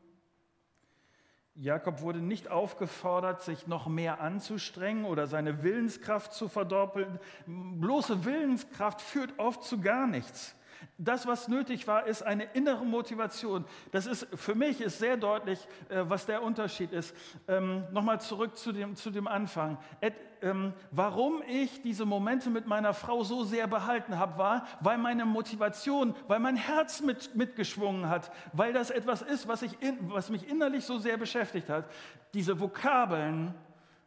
Jakob 1.56 2.02
wurde 2.02 2.20
nicht 2.20 2.52
aufgefordert, 2.52 3.42
sich 3.42 3.66
noch 3.66 3.88
mehr 3.88 4.22
anzustrengen 4.22 5.04
oder 5.04 5.26
seine 5.26 5.64
Willenskraft 5.64 6.32
zu 6.32 6.48
verdoppeln. 6.48 7.20
Bloße 7.48 8.24
Willenskraft 8.24 9.02
führt 9.02 9.34
oft 9.40 9.64
zu 9.64 9.82
gar 9.82 10.06
nichts. 10.06 10.56
Das, 10.98 11.28
was 11.28 11.48
nötig 11.48 11.88
war, 11.88 12.06
ist 12.06 12.22
eine 12.22 12.46
innere 12.54 12.86
Motivation. 12.86 13.66
Das 13.92 14.06
ist 14.06 14.28
für 14.36 14.56
mich 14.56 14.82
ist 14.82 15.00
sehr 15.00 15.18
deutlich, 15.18 15.60
äh, 15.90 16.04
was 16.08 16.26
der 16.26 16.44
Unterschied 16.44 16.92
ist. 16.92 17.16
Ähm, 17.48 17.84
Nochmal 17.92 18.22
zurück 18.22 18.58
zu 18.58 18.72
dem, 18.72 18.96
zu 18.96 19.12
dem 19.12 19.28
Anfang. 19.28 19.78
Et, 20.02 20.14
ähm, 20.42 20.74
warum 20.92 21.42
ich 21.48 21.82
diese 21.82 22.06
Momente 22.06 22.50
mit 22.50 22.68
meiner 22.68 22.94
Frau 22.94 23.24
so 23.24 23.44
sehr 23.44 23.68
behalten 23.68 24.18
habe, 24.18 24.38
war, 24.38 24.66
weil 24.80 24.98
meine 24.98 25.26
Motivation, 25.26 26.16
weil 26.28 26.40
mein 26.40 26.56
Herz 26.56 27.02
mit, 27.02 27.36
mitgeschwungen 27.36 28.10
hat, 28.10 28.32
weil 28.54 28.74
das 28.74 28.90
etwas 28.90 29.22
ist, 29.22 29.48
was, 29.48 29.62
ich 29.62 29.82
in, 29.82 29.98
was 30.12 30.30
mich 30.30 30.48
innerlich 30.48 30.86
so 30.86 30.98
sehr 30.98 31.18
beschäftigt 31.18 31.70
hat. 31.70 31.86
Diese 32.34 32.60
Vokabeln 32.60 33.54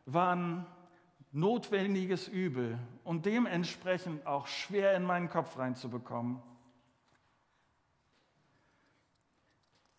waren 0.06 0.66
notwendiges 1.32 2.28
Übel 2.28 2.78
und 3.04 3.26
dementsprechend 3.26 4.26
auch 4.26 4.46
schwer 4.46 4.94
in 4.94 5.02
meinen 5.02 5.28
Kopf 5.28 5.58
reinzubekommen. 5.58 6.40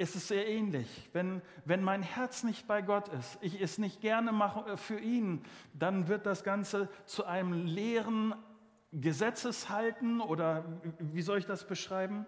Ist 0.04 0.16
es 0.16 0.28
sehr 0.28 0.48
ähnlich. 0.48 1.10
Wenn, 1.14 1.42
wenn 1.64 1.82
mein 1.82 2.04
Herz 2.04 2.44
nicht 2.44 2.68
bei 2.68 2.82
Gott 2.82 3.08
ist, 3.08 3.38
ich 3.42 3.62
es 3.62 3.78
nicht 3.78 4.02
gerne 4.02 4.34
mache 4.34 4.72
äh, 4.72 4.78
für 4.78 5.00
ihn, 5.00 5.44
dann 5.74 6.08
wird 6.10 6.26
das 6.26 6.44
Ganze 6.44 6.90
zu 7.06 7.26
einem 7.26 7.66
leeren 7.66 8.36
Gesetzeshalten 8.92 10.22
oder 10.22 10.66
wie 11.00 11.22
soll 11.22 11.40
ich 11.40 11.46
das 11.46 11.66
beschreiben? 11.66 12.28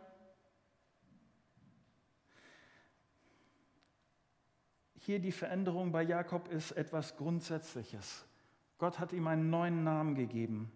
Hier 4.96 5.20
die 5.20 5.34
Veränderung 5.34 5.92
bei 5.92 6.02
Jakob 6.02 6.48
ist 6.48 6.72
etwas 6.72 7.18
Grundsätzliches. 7.18 8.26
Gott 8.78 9.00
hat 9.00 9.14
ihm 9.14 9.28
einen 9.28 9.50
neuen 9.50 9.84
Namen 9.84 10.16
gegeben. 10.16 10.72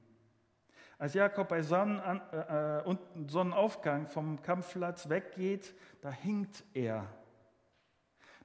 Als 0.99 1.15
Jakob 1.15 1.47
bei 1.47 1.63
Sonnen, 1.63 1.99
äh, 2.31 2.81
äh 2.81 2.97
Sonnenaufgang 3.27 4.05
vom 4.05 4.41
Kampfplatz 4.41 5.09
weggeht, 5.09 5.73
da 6.01 6.11
hinkt 6.11 6.63
er. 6.73 7.07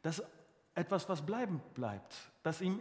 Das 0.02 0.20
ist 0.20 0.26
etwas, 0.74 1.08
was 1.08 1.22
bleiben 1.22 1.60
bleibt, 1.74 2.14
das 2.42 2.60
ihm 2.60 2.80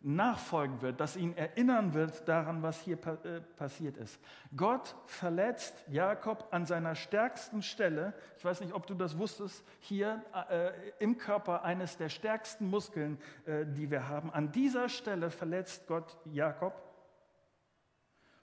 nachfolgen 0.00 0.80
wird, 0.80 1.00
das 1.00 1.16
ihn 1.16 1.36
erinnern 1.36 1.92
wird 1.92 2.28
daran, 2.28 2.62
was 2.62 2.80
hier 2.80 2.98
äh, 3.24 3.40
passiert 3.56 3.96
ist. 3.96 4.20
Gott 4.56 4.94
verletzt 5.06 5.74
Jakob 5.88 6.46
an 6.52 6.66
seiner 6.66 6.94
stärksten 6.94 7.62
Stelle. 7.62 8.14
Ich 8.36 8.44
weiß 8.44 8.60
nicht, 8.60 8.72
ob 8.74 8.86
du 8.86 8.94
das 8.94 9.18
wusstest, 9.18 9.64
hier 9.80 10.24
äh, 10.48 10.70
im 11.00 11.18
Körper 11.18 11.64
eines 11.64 11.96
der 11.96 12.10
stärksten 12.10 12.70
Muskeln, 12.70 13.18
äh, 13.44 13.66
die 13.66 13.90
wir 13.90 14.08
haben. 14.08 14.32
An 14.32 14.52
dieser 14.52 14.88
Stelle 14.88 15.30
verletzt 15.30 15.88
Gott 15.88 16.16
Jakob 16.26 16.87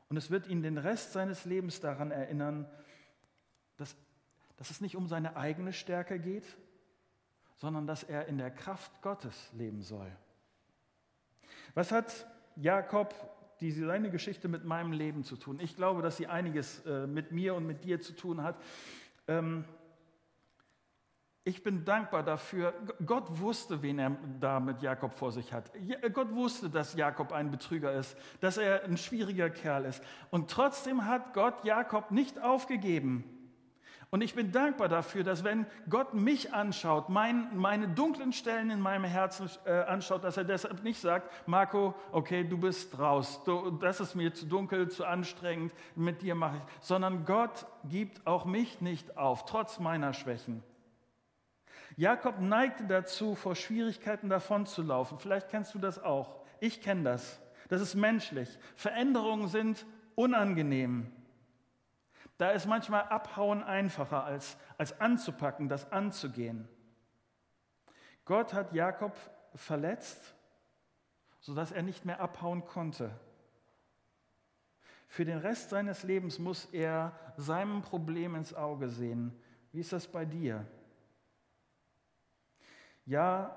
und 0.09 0.17
es 0.17 0.29
wird 0.29 0.47
ihn 0.47 0.61
den 0.61 0.77
Rest 0.77 1.13
seines 1.13 1.45
Lebens 1.45 1.79
daran 1.79 2.11
erinnern, 2.11 2.69
dass, 3.77 3.95
dass 4.57 4.69
es 4.69 4.81
nicht 4.81 4.95
um 4.95 5.07
seine 5.07 5.35
eigene 5.35 5.73
Stärke 5.73 6.19
geht, 6.19 6.45
sondern 7.55 7.87
dass 7.87 8.03
er 8.03 8.27
in 8.27 8.37
der 8.37 8.51
Kraft 8.51 9.01
Gottes 9.01 9.49
leben 9.53 9.81
soll. 9.81 10.11
Was 11.73 11.91
hat 11.91 12.27
Jakob, 12.55 13.13
diese, 13.59 13.85
seine 13.85 14.09
Geschichte 14.09 14.47
mit 14.47 14.65
meinem 14.65 14.91
Leben 14.91 15.23
zu 15.23 15.35
tun? 15.35 15.59
Ich 15.59 15.75
glaube, 15.75 16.01
dass 16.01 16.17
sie 16.17 16.27
einiges 16.27 16.85
äh, 16.85 17.07
mit 17.07 17.31
mir 17.31 17.55
und 17.55 17.65
mit 17.65 17.83
dir 17.83 17.99
zu 18.01 18.13
tun 18.13 18.43
hat. 18.43 18.61
Ähm, 19.27 19.65
ich 21.47 21.61
bin 21.61 21.85
dankbar 21.85 22.23
dafür. 22.23 22.73
Gott 23.05 23.39
wusste, 23.39 23.83
wen 23.83 23.99
er 23.99 24.17
da 24.39 24.59
mit 24.59 24.81
Jakob 24.81 25.13
vor 25.13 25.31
sich 25.31 25.53
hat. 25.53 25.71
Gott 26.11 26.33
wusste, 26.33 26.71
dass 26.71 26.95
Jakob 26.95 27.31
ein 27.31 27.51
Betrüger 27.51 27.93
ist, 27.93 28.17
dass 28.41 28.57
er 28.57 28.83
ein 28.83 28.97
schwieriger 28.97 29.51
Kerl 29.51 29.85
ist. 29.85 30.03
Und 30.31 30.49
trotzdem 30.49 31.05
hat 31.05 31.35
Gott 31.35 31.63
Jakob 31.63 32.09
nicht 32.09 32.41
aufgegeben. 32.41 33.23
Und 34.09 34.21
ich 34.21 34.33
bin 34.33 34.51
dankbar 34.51 34.87
dafür, 34.87 35.23
dass 35.23 35.43
wenn 35.43 35.67
Gott 35.87 36.15
mich 36.15 36.51
anschaut, 36.51 37.09
mein, 37.09 37.55
meine 37.55 37.89
dunklen 37.89 38.33
Stellen 38.33 38.71
in 38.71 38.79
meinem 38.79 39.03
Herzen 39.03 39.47
äh, 39.65 39.71
anschaut, 39.71 40.23
dass 40.23 40.37
er 40.37 40.45
deshalb 40.45 40.83
nicht 40.83 40.99
sagt, 40.99 41.29
Marco, 41.47 41.93
okay, 42.11 42.43
du 42.43 42.57
bist 42.57 42.97
raus, 42.97 43.41
du, 43.45 43.71
das 43.71 43.99
ist 43.99 44.15
mir 44.15 44.33
zu 44.33 44.47
dunkel, 44.47 44.89
zu 44.89 45.05
anstrengend, 45.05 45.73
mit 45.95 46.23
dir 46.23 46.33
mache 46.33 46.57
ich, 46.57 46.85
sondern 46.85 47.25
Gott 47.25 47.67
gibt 47.83 48.25
auch 48.25 48.45
mich 48.45 48.81
nicht 48.81 49.17
auf, 49.17 49.45
trotz 49.45 49.79
meiner 49.79 50.13
Schwächen. 50.13 50.63
Jakob 51.97 52.39
neigte 52.39 52.85
dazu, 52.85 53.35
vor 53.35 53.55
Schwierigkeiten 53.55 54.29
davonzulaufen. 54.29 55.19
Vielleicht 55.19 55.49
kennst 55.49 55.73
du 55.73 55.79
das 55.79 56.01
auch. 56.01 56.41
Ich 56.59 56.81
kenne 56.81 57.03
das. 57.03 57.39
Das 57.69 57.81
ist 57.81 57.95
menschlich. 57.95 58.59
Veränderungen 58.75 59.47
sind 59.47 59.85
unangenehm. 60.15 61.11
Da 62.37 62.51
ist 62.51 62.65
manchmal 62.65 63.03
Abhauen 63.03 63.63
einfacher, 63.63 64.23
als, 64.25 64.57
als 64.77 64.99
anzupacken, 64.99 65.69
das 65.69 65.91
anzugehen. 65.91 66.67
Gott 68.25 68.53
hat 68.53 68.73
Jakob 68.73 69.15
verletzt, 69.53 70.35
sodass 71.39 71.71
er 71.71 71.83
nicht 71.83 72.05
mehr 72.05 72.19
abhauen 72.19 72.65
konnte. 72.65 73.11
Für 75.07 75.23
den 75.23 75.37
Rest 75.37 75.69
seines 75.69 76.03
Lebens 76.03 76.39
muss 76.39 76.65
er 76.65 77.13
seinem 77.37 77.81
Problem 77.81 78.35
ins 78.35 78.53
Auge 78.53 78.89
sehen. 78.89 79.31
Wie 79.71 79.79
ist 79.79 79.93
das 79.93 80.07
bei 80.07 80.25
dir? 80.25 80.65
Ja, 83.05 83.55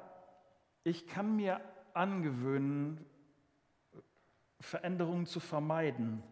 ich 0.85 1.07
kann 1.07 1.37
mir 1.37 1.61
angewöhnen, 1.95 3.05
Veränderungen 4.61 5.27
zu 5.27 5.41
vermeiden 5.41 6.23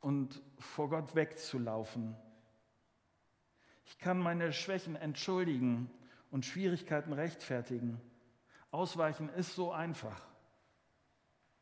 und 0.00 0.42
vor 0.58 0.88
Gott 0.88 1.14
wegzulaufen. 1.14 2.16
Ich 3.86 3.98
kann 3.98 4.18
meine 4.18 4.52
Schwächen 4.52 4.96
entschuldigen 4.96 5.90
und 6.30 6.46
Schwierigkeiten 6.46 7.12
rechtfertigen. 7.12 8.00
Ausweichen 8.70 9.28
ist 9.30 9.54
so 9.54 9.72
einfach. 9.72 10.20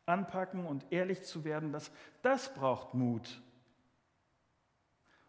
Anpacken 0.06 0.66
und 0.66 0.90
ehrlich 0.90 1.22
zu 1.22 1.44
werden, 1.44 1.72
das, 1.72 1.90
das 2.22 2.52
braucht 2.54 2.94
Mut. 2.94 3.42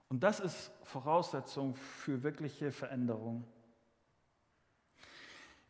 Und 0.10 0.24
das 0.24 0.40
ist 0.40 0.72
Voraussetzung 0.84 1.76
für 1.76 2.24
wirkliche 2.24 2.72
Veränderung. 2.72 3.46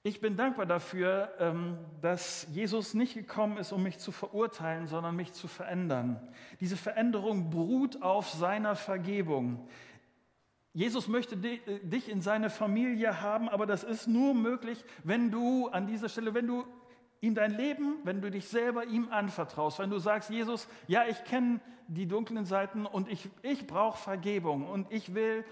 Ich 0.05 0.19
bin 0.19 0.35
dankbar 0.35 0.65
dafür, 0.65 1.31
ähm, 1.39 1.77
dass 2.01 2.45
Jesus 2.51 2.93
nicht 2.93 3.13
gekommen 3.13 3.57
ist, 3.57 3.71
um 3.71 3.83
mich 3.83 3.99
zu 3.99 4.11
verurteilen, 4.11 4.85
sondern 4.85 5.15
mich 5.15 5.31
zu 5.31 5.47
verändern. 5.47 6.19
Diese 6.59 6.75
Veränderung 6.75 7.51
beruht 7.51 8.01
auf 8.01 8.29
seiner 8.29 8.75
Vergebung. 8.75 9.65
Jesus 10.73 11.07
möchte 11.07 11.35
äh, 11.35 11.79
dich 11.83 12.09
in 12.09 12.19
seine 12.19 12.49
Familie 12.49 13.21
haben, 13.21 13.47
aber 13.47 13.65
das 13.65 13.85
ist 13.85 14.07
nur 14.07 14.33
möglich, 14.33 14.83
wenn 15.05 15.31
du 15.31 15.69
an 15.69 15.87
dieser 15.87 16.09
Stelle, 16.09 16.33
wenn 16.33 16.47
du 16.47 16.65
ihm 17.21 17.33
dein 17.33 17.51
Leben, 17.55 17.95
wenn 18.03 18.19
du 18.19 18.29
dich 18.29 18.49
selber 18.49 18.83
ihm 18.83 19.07
anvertraust, 19.09 19.79
wenn 19.79 19.89
du 19.89 19.99
sagst, 19.99 20.29
Jesus, 20.29 20.67
ja, 20.85 21.05
ich 21.07 21.23
kenne 21.23 21.61
die 21.87 22.07
dunklen 22.07 22.43
Seiten 22.43 22.85
und 22.85 23.07
ich, 23.07 23.29
ich 23.41 23.67
brauche 23.67 23.97
Vergebung 23.97 24.67
und 24.67 24.91
ich 24.91 25.15
will 25.15 25.45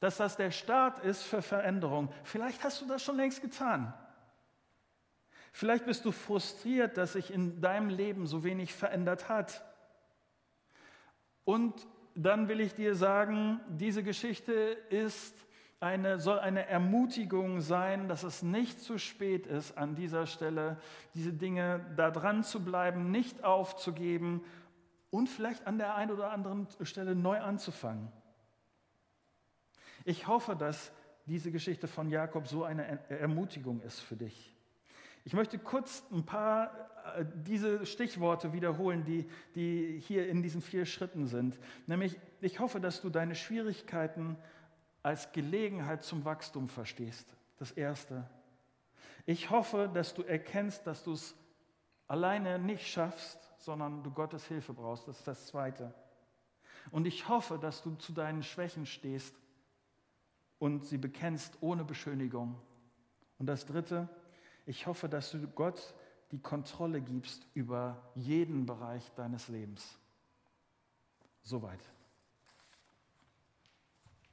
dass 0.00 0.18
das 0.18 0.36
der 0.36 0.50
Start 0.50 0.98
ist 1.00 1.22
für 1.22 1.42
Veränderung. 1.42 2.12
Vielleicht 2.24 2.62
hast 2.64 2.80
du 2.80 2.86
das 2.86 3.02
schon 3.02 3.16
längst 3.16 3.40
getan. 3.40 3.94
Vielleicht 5.52 5.86
bist 5.86 6.04
du 6.04 6.12
frustriert, 6.12 6.98
dass 6.98 7.14
sich 7.14 7.32
in 7.32 7.62
deinem 7.62 7.88
Leben 7.88 8.26
so 8.26 8.44
wenig 8.44 8.74
verändert 8.74 9.30
hat. 9.30 9.64
Und 11.44 11.74
dann 12.14 12.48
will 12.48 12.60
ich 12.60 12.74
dir 12.74 12.94
sagen, 12.94 13.60
diese 13.68 14.02
Geschichte 14.02 14.52
ist 14.52 15.34
eine, 15.80 16.18
soll 16.18 16.38
eine 16.38 16.66
Ermutigung 16.66 17.60
sein, 17.60 18.08
dass 18.08 18.22
es 18.22 18.42
nicht 18.42 18.80
zu 18.80 18.98
spät 18.98 19.46
ist, 19.46 19.76
an 19.76 19.94
dieser 19.94 20.26
Stelle 20.26 20.78
diese 21.14 21.32
Dinge 21.32 21.84
da 21.96 22.10
dran 22.10 22.42
zu 22.42 22.64
bleiben, 22.64 23.10
nicht 23.10 23.44
aufzugeben 23.44 24.42
und 25.10 25.28
vielleicht 25.28 25.66
an 25.66 25.78
der 25.78 25.94
einen 25.94 26.10
oder 26.10 26.32
anderen 26.32 26.66
Stelle 26.82 27.14
neu 27.14 27.40
anzufangen. 27.40 28.10
Ich 30.08 30.28
hoffe, 30.28 30.54
dass 30.54 30.92
diese 31.26 31.50
Geschichte 31.50 31.88
von 31.88 32.08
Jakob 32.10 32.46
so 32.46 32.62
eine 32.62 33.10
Ermutigung 33.10 33.80
ist 33.80 33.98
für 33.98 34.14
dich. 34.14 34.54
Ich 35.24 35.32
möchte 35.32 35.58
kurz 35.58 36.04
ein 36.12 36.24
paar 36.24 36.70
äh, 37.16 37.24
diese 37.34 37.84
Stichworte 37.84 38.52
wiederholen, 38.52 39.04
die, 39.04 39.28
die 39.56 39.98
hier 39.98 40.28
in 40.28 40.44
diesen 40.44 40.62
vier 40.62 40.86
Schritten 40.86 41.26
sind. 41.26 41.58
Nämlich, 41.88 42.20
ich 42.40 42.60
hoffe, 42.60 42.78
dass 42.78 43.00
du 43.00 43.10
deine 43.10 43.34
Schwierigkeiten 43.34 44.36
als 45.02 45.32
Gelegenheit 45.32 46.04
zum 46.04 46.24
Wachstum 46.24 46.68
verstehst. 46.68 47.34
Das 47.58 47.72
Erste. 47.72 48.30
Ich 49.24 49.50
hoffe, 49.50 49.90
dass 49.92 50.14
du 50.14 50.22
erkennst, 50.22 50.86
dass 50.86 51.02
du 51.02 51.14
es 51.14 51.34
alleine 52.06 52.60
nicht 52.60 52.86
schaffst, 52.86 53.40
sondern 53.58 54.04
du 54.04 54.12
Gottes 54.12 54.46
Hilfe 54.46 54.72
brauchst. 54.72 55.08
Das 55.08 55.18
ist 55.18 55.26
das 55.26 55.46
Zweite. 55.48 55.92
Und 56.92 57.08
ich 57.08 57.28
hoffe, 57.28 57.58
dass 57.58 57.82
du 57.82 57.96
zu 57.96 58.12
deinen 58.12 58.44
Schwächen 58.44 58.86
stehst 58.86 59.34
und 60.58 60.84
sie 60.84 60.98
bekennst 60.98 61.58
ohne 61.60 61.84
Beschönigung. 61.84 62.60
Und 63.38 63.46
das 63.46 63.66
Dritte, 63.66 64.08
ich 64.64 64.86
hoffe, 64.86 65.08
dass 65.08 65.30
du 65.30 65.46
Gott 65.48 65.94
die 66.32 66.40
Kontrolle 66.40 67.00
gibst 67.00 67.46
über 67.54 68.10
jeden 68.14 68.66
Bereich 68.66 69.12
deines 69.14 69.48
Lebens. 69.48 69.98
Soweit. 71.42 71.80